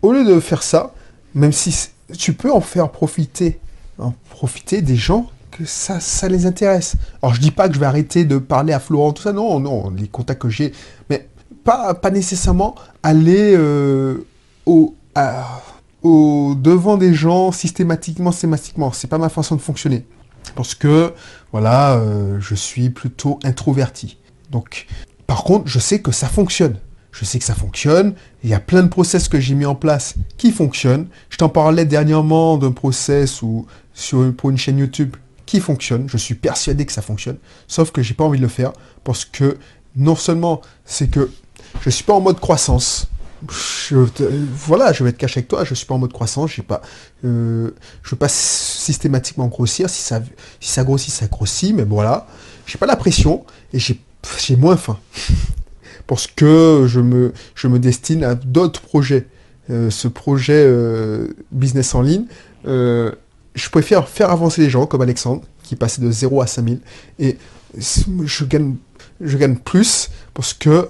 au 0.01 0.11
lieu 0.11 0.25
de 0.25 0.39
faire 0.39 0.63
ça, 0.63 0.93
même 1.35 1.51
si 1.51 1.89
tu 2.17 2.33
peux 2.33 2.51
en 2.51 2.61
faire 2.61 2.89
profiter, 2.89 3.59
en 3.97 4.13
profiter 4.29 4.81
des 4.81 4.95
gens 4.95 5.29
que 5.51 5.65
ça, 5.65 5.99
ça 5.99 6.27
les 6.27 6.45
intéresse. 6.45 6.95
Alors 7.21 7.33
je 7.35 7.41
dis 7.41 7.51
pas 7.51 7.67
que 7.67 7.75
je 7.75 7.79
vais 7.79 7.85
arrêter 7.85 8.25
de 8.25 8.37
parler 8.37 8.73
à 8.73 8.79
Florent, 8.79 9.13
tout 9.13 9.23
ça, 9.23 9.33
non, 9.33 9.59
non, 9.59 9.91
les 9.91 10.07
contacts 10.07 10.41
que 10.41 10.49
j'ai, 10.49 10.73
mais 11.09 11.27
pas, 11.63 11.93
pas 11.93 12.11
nécessairement 12.11 12.75
aller 13.03 13.53
euh, 13.55 14.25
au, 14.65 14.95
devant 16.03 16.97
des 16.97 17.13
gens 17.13 17.51
systématiquement, 17.51 18.31
systématiquement. 18.31 18.91
C'est 18.91 19.07
pas 19.07 19.17
ma 19.17 19.29
façon 19.29 19.55
de 19.55 19.61
fonctionner. 19.61 20.05
Parce 20.55 20.75
que, 20.75 21.13
voilà, 21.51 21.93
euh, 21.95 22.37
je 22.39 22.55
suis 22.55 22.89
plutôt 22.89 23.39
introverti. 23.43 24.17
Donc, 24.51 24.87
par 25.27 25.43
contre, 25.43 25.67
je 25.67 25.79
sais 25.79 26.01
que 26.01 26.11
ça 26.11 26.27
fonctionne. 26.27 26.77
Je 27.11 27.25
sais 27.25 27.39
que 27.39 27.45
ça 27.45 27.55
fonctionne. 27.55 28.13
Il 28.43 28.49
y 28.49 28.53
a 28.53 28.59
plein 28.59 28.83
de 28.83 28.87
process 28.87 29.27
que 29.27 29.39
j'ai 29.39 29.55
mis 29.55 29.65
en 29.65 29.75
place 29.75 30.15
qui 30.37 30.51
fonctionnent. 30.51 31.07
Je 31.29 31.37
t'en 31.37 31.49
parlais 31.49 31.85
dernièrement 31.85 32.57
d'un 32.57 32.71
process 32.71 33.41
sur, 33.93 34.33
pour 34.35 34.49
une 34.49 34.57
chaîne 34.57 34.77
YouTube 34.77 35.15
qui 35.45 35.59
fonctionne. 35.59 36.07
Je 36.07 36.17
suis 36.17 36.35
persuadé 36.35 36.85
que 36.85 36.91
ça 36.91 37.01
fonctionne. 37.01 37.37
Sauf 37.67 37.91
que 37.91 38.01
j'ai 38.01 38.13
pas 38.13 38.23
envie 38.23 38.37
de 38.37 38.43
le 38.43 38.49
faire 38.49 38.71
parce 39.03 39.25
que 39.25 39.57
non 39.95 40.15
seulement 40.15 40.61
c'est 40.85 41.09
que 41.09 41.29
je 41.81 41.89
suis 41.89 42.03
pas 42.03 42.13
en 42.13 42.21
mode 42.21 42.39
croissance. 42.39 43.07
Voilà, 43.91 44.93
je 44.93 45.03
vais 45.03 45.09
être 45.11 45.17
caché 45.17 45.39
avec 45.39 45.47
toi. 45.47 45.63
Je 45.63 45.73
suis 45.73 45.85
pas 45.85 45.95
en 45.95 45.99
mode 45.99 46.13
croissance. 46.13 46.51
J'ai 46.51 46.61
pas, 46.61 46.81
euh, 47.25 47.71
je 48.03 48.11
veux 48.11 48.17
pas 48.17 48.29
systématiquement 48.29 49.47
grossir. 49.47 49.89
Si 49.89 50.01
ça, 50.01 50.21
si 50.59 50.69
ça 50.69 50.83
grossit, 50.83 51.13
ça 51.13 51.27
grossit. 51.27 51.73
Mais 51.75 51.83
voilà, 51.83 52.27
j'ai 52.65 52.77
pas 52.77 52.85
la 52.85 52.95
pression 52.95 53.45
et 53.73 53.79
j'ai, 53.79 53.99
j'ai 54.39 54.55
moins 54.55 54.77
faim 54.77 54.99
parce 56.07 56.27
que 56.27 56.85
je 56.87 56.99
me, 56.99 57.33
je 57.55 57.67
me 57.67 57.79
destine 57.79 58.23
à 58.23 58.35
d'autres 58.35 58.81
projets. 58.81 59.27
Euh, 59.69 59.91
ce 59.91 60.07
projet 60.07 60.65
euh, 60.65 61.27
business 61.51 61.93
en 61.93 62.01
ligne, 62.01 62.25
je 62.65 63.69
préfère 63.69 64.07
faire 64.09 64.31
avancer 64.31 64.61
les 64.61 64.69
gens 64.69 64.87
comme 64.87 65.01
Alexandre, 65.01 65.43
qui 65.63 65.75
passait 65.75 66.01
de 66.01 66.09
0 66.09 66.41
à 66.41 66.47
5000, 66.47 66.79
et 67.19 67.37
je 67.77 68.45
gagne, 68.45 68.75
je 69.21 69.37
gagne 69.37 69.55
plus 69.55 70.09
parce 70.33 70.53
que 70.53 70.89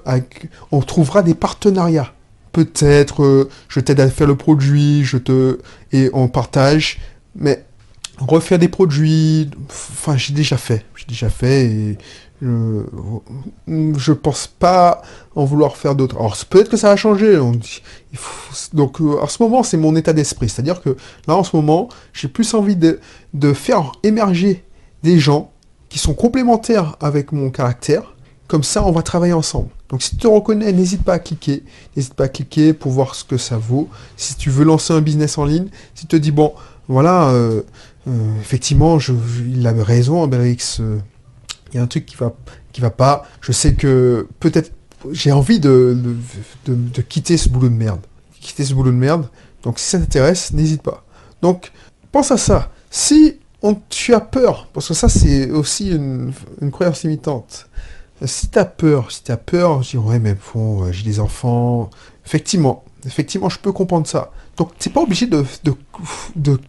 on 0.72 0.82
trouvera 0.82 1.24
des 1.24 1.34
partenariats 1.34 2.14
peut-être 2.52 3.24
euh, 3.24 3.50
je 3.68 3.80
t'aide 3.80 4.00
à 4.00 4.10
faire 4.10 4.28
le 4.28 4.36
produit, 4.36 5.04
je 5.04 5.18
te 5.18 5.60
et 5.92 6.10
on 6.14 6.28
partage, 6.28 7.00
mais 7.36 7.66
refaire 8.18 8.60
des 8.60 8.68
produits, 8.68 9.50
enfin 9.70 10.18
j'ai 10.18 10.34
déjà 10.34 10.58
fait, 10.58 10.86
j'ai 10.96 11.06
déjà 11.08 11.30
fait 11.30 11.66
et 11.66 11.98
je, 12.42 14.14
pense 14.14 14.48
pas 14.48 15.02
en 15.36 15.44
vouloir 15.44 15.76
faire 15.76 15.96
d'autres. 15.96 16.18
Alors 16.18 16.38
peut-être 16.50 16.70
que 16.70 16.78
ça 16.78 16.96
il 16.96 18.18
faut, 18.18 18.54
donc 18.74 19.02
euh, 19.02 19.22
en 19.22 19.28
ce 19.28 19.42
moment 19.44 19.64
c'est 19.64 19.78
mon 19.78 19.96
état 19.96 20.14
d'esprit, 20.14 20.50
c'est-à-dire 20.50 20.82
que 20.82 20.96
là 21.28 21.36
en 21.36 21.44
ce 21.44 21.56
moment 21.56 21.90
j'ai 22.14 22.28
plus 22.28 22.54
envie 22.54 22.76
de 22.78 23.54
faire 23.54 23.92
émerger 24.04 24.64
des 25.04 25.20
gens 25.20 25.52
qui 25.90 26.00
sont 26.00 26.14
complémentaires 26.14 26.96
avec 27.02 27.32
mon 27.32 27.50
caractère. 27.50 28.16
Comme 28.48 28.64
ça 28.64 28.84
on 28.86 28.92
va 28.92 29.02
travailler 29.02 29.34
ensemble. 29.34 29.70
Donc 29.90 30.04
si 30.04 30.12
tu 30.12 30.18
te 30.18 30.28
reconnais, 30.28 30.72
n'hésite 30.72 31.04
pas 31.04 31.14
à 31.14 31.20
cliquer. 31.20 31.64
N'hésite 31.96 32.14
pas 32.14 32.26
à 32.26 32.28
cliquer 32.28 32.74
pour 32.74 32.92
voir 32.92 33.16
ce 33.16 33.24
que 33.24 33.38
ça 33.38 33.58
vaut. 33.58 33.90
Si 34.18 34.36
tu 34.36 34.50
veux 34.50 34.64
lancer 34.64 34.94
un 34.94 35.02
business 35.02 35.38
en 35.38 35.46
ligne, 35.46 35.68
si 35.96 36.06
tu 36.06 36.08
te 36.08 36.16
dis, 36.16 36.32
bon, 36.32 36.54
voilà, 36.88 37.30
euh, 37.30 37.64
euh, 38.08 38.40
effectivement, 38.40 39.00
il 39.48 39.66
avait 39.66 39.82
raison, 39.84 40.26
Belrix, 40.28 40.78
euh, 40.80 41.00
il 41.72 41.78
y 41.78 41.80
a 41.80 41.84
un 41.84 41.88
truc 41.88 42.06
qui 42.06 42.16
va, 42.16 42.34
qui 42.72 42.82
va 42.82 42.92
pas. 42.92 43.26
Je 43.42 43.52
sais 43.52 43.74
que 43.74 44.28
peut-être 44.40 44.72
j'ai 45.12 45.32
envie 45.32 45.60
de, 45.60 45.98
de, 46.66 46.76
de, 46.76 47.02
quitter 47.02 47.38
ce 47.38 47.50
boulot 47.50 47.70
de 47.70 47.74
merde. 47.74 48.02
Quitter 48.42 48.66
ce 48.66 48.74
boulot 48.74 48.92
de 48.92 48.98
merde. 48.98 49.28
Donc 49.64 49.80
si 49.80 49.86
ça 49.86 49.98
t'intéresse, 49.98 50.54
n'hésite 50.54 50.82
pas. 50.84 51.04
Donc 51.42 51.72
pense 52.12 52.32
à 52.32 52.38
ça. 52.38 52.72
Si 52.92 53.38
tu 53.90 54.14
as 54.14 54.22
peur, 54.22 54.68
parce 54.74 54.88
que 54.88 54.94
ça 54.94 55.10
c'est 55.10 55.52
aussi 55.52 55.92
une 55.92 56.34
croyance 56.72 57.04
limitante. 57.04 57.69
Si 58.26 58.50
tu 58.50 58.60
as 58.60 58.66
peur, 58.66 59.12
si 59.12 59.24
tu 59.24 59.32
as 59.32 59.38
peur, 59.38 59.82
je 59.82 59.92
dis 59.92 59.98
ouais 59.98 60.20
mais 60.20 60.36
bon, 60.54 60.84
euh, 60.84 60.92
j'ai 60.92 61.04
des 61.04 61.20
enfants. 61.20 61.90
Effectivement, 62.26 62.84
effectivement, 63.06 63.50
je 63.50 63.60
peux 63.60 63.72
comprendre 63.72 64.08
ça. 64.08 64.32
Donc 64.58 64.78
t'es 64.78 64.90
pas 64.90 65.02
obligé 65.02 65.26
de, 65.26 65.44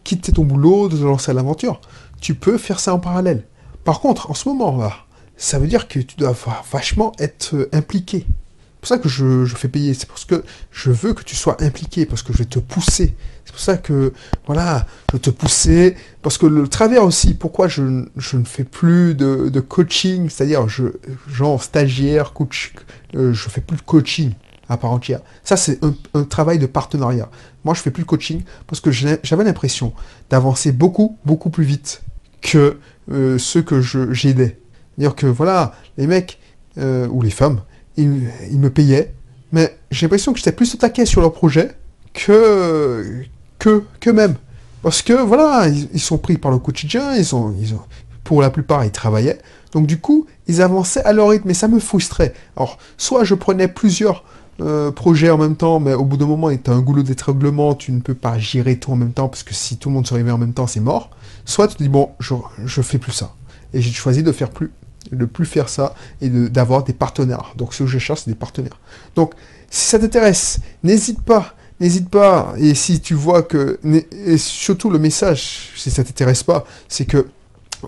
quitter 0.04 0.33
ton 0.33 0.45
boulot, 0.45 0.88
de 0.88 0.97
te 0.97 1.02
lancer 1.02 1.33
à 1.33 1.35
l'aventure. 1.35 1.80
Tu 2.21 2.35
peux 2.35 2.57
faire 2.57 2.78
ça 2.78 2.95
en 2.95 3.00
parallèle. 3.00 3.45
Par 3.85 4.00
contre, 4.00 4.30
en 4.30 4.35
ce 4.35 4.49
moment-là, 4.50 4.92
ça 5.37 5.59
veut 5.59 5.66
dire 5.66 5.88
que 5.88 5.99
tu 5.99 6.16
dois 6.16 6.37
vachement 6.71 7.12
être 7.19 7.57
euh, 7.57 7.69
impliqué. 7.73 8.26
C'est 8.28 8.80
pour 8.80 8.88
ça 8.88 8.99
que 8.99 9.09
je, 9.09 9.45
je 9.45 9.57
fais 9.57 9.69
payer. 9.69 9.92
C'est 9.95 10.07
parce 10.07 10.25
que 10.25 10.45
je 10.71 10.90
veux 10.90 11.14
que 11.14 11.25
tu 11.25 11.35
sois 11.35 11.62
impliqué, 11.62 12.07
parce 12.07 12.23
que 12.23 12.33
je 12.33 12.38
vais 12.38 12.45
te 12.45 12.61
pousser. 12.61 13.14
C'est 13.50 13.52
pour 13.52 13.61
ça 13.61 13.76
que, 13.78 14.12
voilà, 14.47 14.87
je 15.12 15.19
te 15.19 15.30
pousser. 15.30 15.97
Parce 16.23 16.38
que 16.38 16.47
le 16.47 16.69
travers 16.69 17.02
aussi, 17.02 17.35
pourquoi 17.35 17.66
je, 17.66 18.04
je 18.16 18.37
ne 18.37 18.45
fais 18.45 18.62
plus 18.62 19.16
de, 19.16 19.61
coaching, 19.61 20.28
c'est-à-dire, 20.30 20.69
je, 20.69 20.85
genre 21.28 21.61
stagiaire, 21.61 22.33
coach, 22.33 22.73
euh, 23.16 23.33
je 23.33 23.49
fais 23.49 23.61
plus 23.61 23.76
de 23.76 23.83
coaching 23.83 24.33
à 24.69 24.76
part 24.76 24.92
entière. 24.92 25.21
Ça, 25.42 25.57
c'est 25.57 25.85
un, 25.85 25.95
un, 26.14 26.23
travail 26.23 26.61
de 26.61 26.66
partenariat. 26.66 27.28
Moi, 27.64 27.75
je 27.75 27.80
fais 27.80 27.90
plus 27.90 28.04
de 28.04 28.09
coaching 28.09 28.42
parce 28.69 28.80
que 28.80 28.92
j'avais 28.92 29.42
l'impression 29.42 29.92
d'avancer 30.30 30.71
beaucoup, 30.71 31.19
beaucoup 31.25 31.50
plus 31.50 31.64
vite 31.64 32.02
que 32.40 32.78
euh, 33.11 33.37
ceux 33.37 33.62
que 33.62 33.80
j'aidais. 33.80 34.61
C'est-à-dire 34.97 35.16
que, 35.16 35.26
voilà, 35.26 35.75
les 35.99 36.07
mecs, 36.07 36.38
euh, 36.78 37.09
ou 37.09 37.21
les 37.21 37.30
femmes, 37.30 37.62
ils, 37.97 38.28
ils 38.52 38.61
me 38.61 38.71
payaient, 38.71 39.12
mais 39.50 39.76
j'ai 39.90 40.07
l'impression 40.07 40.33
que 40.33 40.38
j'étais 40.38 40.52
plus 40.52 40.73
au 40.73 40.78
taquet 40.78 41.04
sur 41.04 41.21
leur 41.21 41.33
projet 41.33 41.73
que, 42.12 43.25
que, 43.61 44.11
même. 44.11 44.35
Parce 44.83 45.02
que, 45.02 45.12
voilà, 45.12 45.69
ils, 45.69 45.88
ils, 45.93 46.00
sont 46.00 46.19
pris 46.19 46.38
par 46.38 46.50
le 46.50 46.59
quotidien, 46.59 47.14
ils 47.14 47.35
ont, 47.35 47.55
ils 47.61 47.75
ont, 47.75 47.81
pour 48.25 48.43
la 48.43 48.50
plupart, 48.50 48.85
ils 48.85 48.90
travaillaient. 48.90 49.38
Donc, 49.73 49.87
du 49.87 50.00
coup, 50.00 50.26
ils 50.47 50.62
avançaient 50.62 51.05
à 51.05 51.12
leur 51.12 51.29
rythme, 51.29 51.50
et 51.50 51.55
ça 51.55 51.69
me 51.69 51.79
frustrait. 51.79 52.35
Alors, 52.57 52.79
soit 52.97 53.25
je 53.25 53.35
prenais 53.35 53.69
plusieurs 53.69 54.25
euh, 54.61 54.90
projets 54.90 55.31
en 55.31 55.38
même 55.38 55.57
temps, 55.57 55.81
mais 55.81 55.95
au 55.95 56.05
bout 56.05 56.17
d'un 56.17 56.26
moment, 56.26 56.50
tu 56.55 56.71
as 56.71 56.75
un 56.75 56.81
goulot 56.81 57.02
d'étranglement, 57.02 57.75
tu 57.75 57.93
ne 57.93 58.00
peux 58.00 58.14
pas 58.14 58.38
gérer 58.38 58.79
tout 58.79 58.93
en 58.93 58.97
même 58.97 59.12
temps, 59.12 59.29
parce 59.29 59.43
que 59.43 59.55
si 59.55 59.76
tout 59.76 59.88
le 59.88 59.95
monde 59.95 60.07
se 60.07 60.14
réveille 60.14 60.33
en 60.33 60.38
même 60.38 60.52
temps, 60.52 60.67
c'est 60.67 60.81
mort. 60.81 61.11
Soit 61.45 61.69
tu 61.69 61.76
te 61.76 61.83
dis, 61.83 61.88
bon, 61.88 62.11
je, 62.19 62.35
je 62.64 62.83
fais 62.83 62.99
plus 62.99 63.12
ça. 63.12 63.35
Et 63.73 63.81
j'ai 63.81 63.93
choisi 63.93 64.23
de 64.23 64.33
faire 64.33 64.50
plus, 64.50 64.71
de 65.12 65.25
plus 65.25 65.47
faire 65.47 65.69
ça, 65.69 65.95
et 66.21 66.29
d'avoir 66.29 66.85
des 66.85 66.93
partenaires. 66.93 67.52
Donc, 67.57 67.75
ce 67.75 67.85
que 67.85 67.88
je 67.88 67.99
cherche, 67.99 68.23
c'est 68.25 68.30
des 68.30 68.37
partenaires. 68.37 68.78
Donc, 69.15 69.34
si 69.71 69.87
ça 69.87 69.99
t'intéresse, 69.99 70.61
n'hésite 70.82 71.23
pas, 71.23 71.54
n'hésite 71.80 72.08
pas. 72.08 72.54
Et 72.58 72.75
si 72.75 73.00
tu 73.00 73.14
vois 73.14 73.43
que, 73.43 73.80
et 74.12 74.38
surtout 74.38 74.90
le 74.90 74.99
message, 74.99 75.71
si 75.76 75.90
ça 75.90 76.04
t'intéresse 76.04 76.43
pas, 76.43 76.64
c'est 76.88 77.06
que 77.06 77.26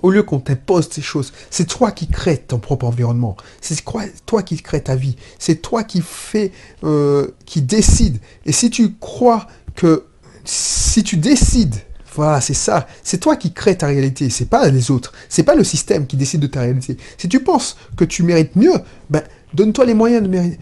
au 0.00 0.10
lieu 0.10 0.22
qu'on 0.22 0.40
t'impose 0.40 0.88
ces 0.90 1.02
choses, 1.02 1.32
c'est 1.50 1.66
toi 1.66 1.90
qui 1.90 2.08
crées 2.08 2.38
ton 2.38 2.58
propre 2.58 2.86
environnement. 2.86 3.36
C'est 3.60 3.84
toi 4.24 4.42
qui 4.42 4.56
crées 4.56 4.82
ta 4.82 4.96
vie. 4.96 5.16
C'est 5.38 5.60
toi 5.60 5.84
qui 5.84 6.00
fais, 6.00 6.52
euh, 6.84 7.28
qui 7.44 7.60
décide. 7.60 8.18
Et 8.46 8.52
si 8.52 8.70
tu 8.70 8.94
crois 8.94 9.46
que, 9.74 10.06
si 10.44 11.02
tu 11.04 11.18
décides, 11.18 11.76
voilà, 12.14 12.40
c'est 12.40 12.54
ça. 12.54 12.86
C'est 13.02 13.18
toi 13.18 13.36
qui 13.36 13.52
crées 13.52 13.76
ta 13.76 13.86
réalité. 13.86 14.30
C'est 14.30 14.48
pas 14.48 14.68
les 14.68 14.90
autres. 14.90 15.12
C'est 15.28 15.42
pas 15.42 15.54
le 15.54 15.64
système 15.64 16.06
qui 16.06 16.16
décide 16.16 16.40
de 16.40 16.46
ta 16.46 16.60
réalité. 16.60 16.96
Si 17.16 17.28
tu 17.28 17.40
penses 17.40 17.76
que 17.96 18.04
tu 18.04 18.22
mérites 18.22 18.56
mieux, 18.56 18.74
ben, 19.10 19.22
donne-toi 19.54 19.84
les 19.84 19.94
moyens 19.94 20.22
de 20.22 20.28
mériter. 20.28 20.58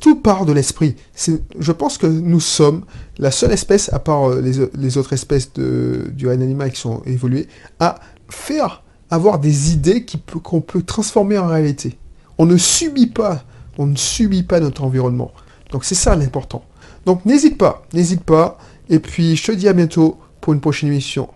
Tout 0.00 0.16
part 0.16 0.44
de 0.46 0.52
l'esprit. 0.52 0.96
Je 1.58 1.72
pense 1.72 1.98
que 1.98 2.06
nous 2.06 2.40
sommes 2.40 2.84
la 3.18 3.30
seule 3.30 3.52
espèce, 3.52 3.92
à 3.92 3.98
part 3.98 4.30
euh, 4.30 4.40
les, 4.74 4.98
autres 4.98 5.12
espèces 5.12 5.52
du 5.52 6.26
règne 6.26 6.42
animal 6.42 6.72
qui 6.72 6.80
sont 6.80 7.02
évoluées, 7.06 7.48
à 7.80 8.00
faire 8.28 8.82
avoir 9.10 9.38
des 9.38 9.72
idées 9.72 10.04
qu'on 10.42 10.60
peut 10.60 10.82
transformer 10.82 11.38
en 11.38 11.46
réalité. 11.46 11.96
On 12.38 12.46
ne 12.46 12.56
subit 12.56 13.06
pas, 13.06 13.44
on 13.78 13.86
ne 13.86 13.96
subit 13.96 14.42
pas 14.42 14.60
notre 14.60 14.82
environnement. 14.82 15.30
Donc 15.70 15.84
c'est 15.84 15.94
ça 15.94 16.16
l'important. 16.16 16.64
Donc 17.06 17.24
n'hésite 17.24 17.58
pas, 17.58 17.84
n'hésite 17.92 18.22
pas. 18.22 18.58
Et 18.88 18.98
puis 18.98 19.36
je 19.36 19.46
te 19.46 19.52
dis 19.52 19.68
à 19.68 19.72
bientôt 19.72 20.18
pour 20.40 20.52
une 20.52 20.60
prochaine 20.60 20.90
émission. 20.90 21.28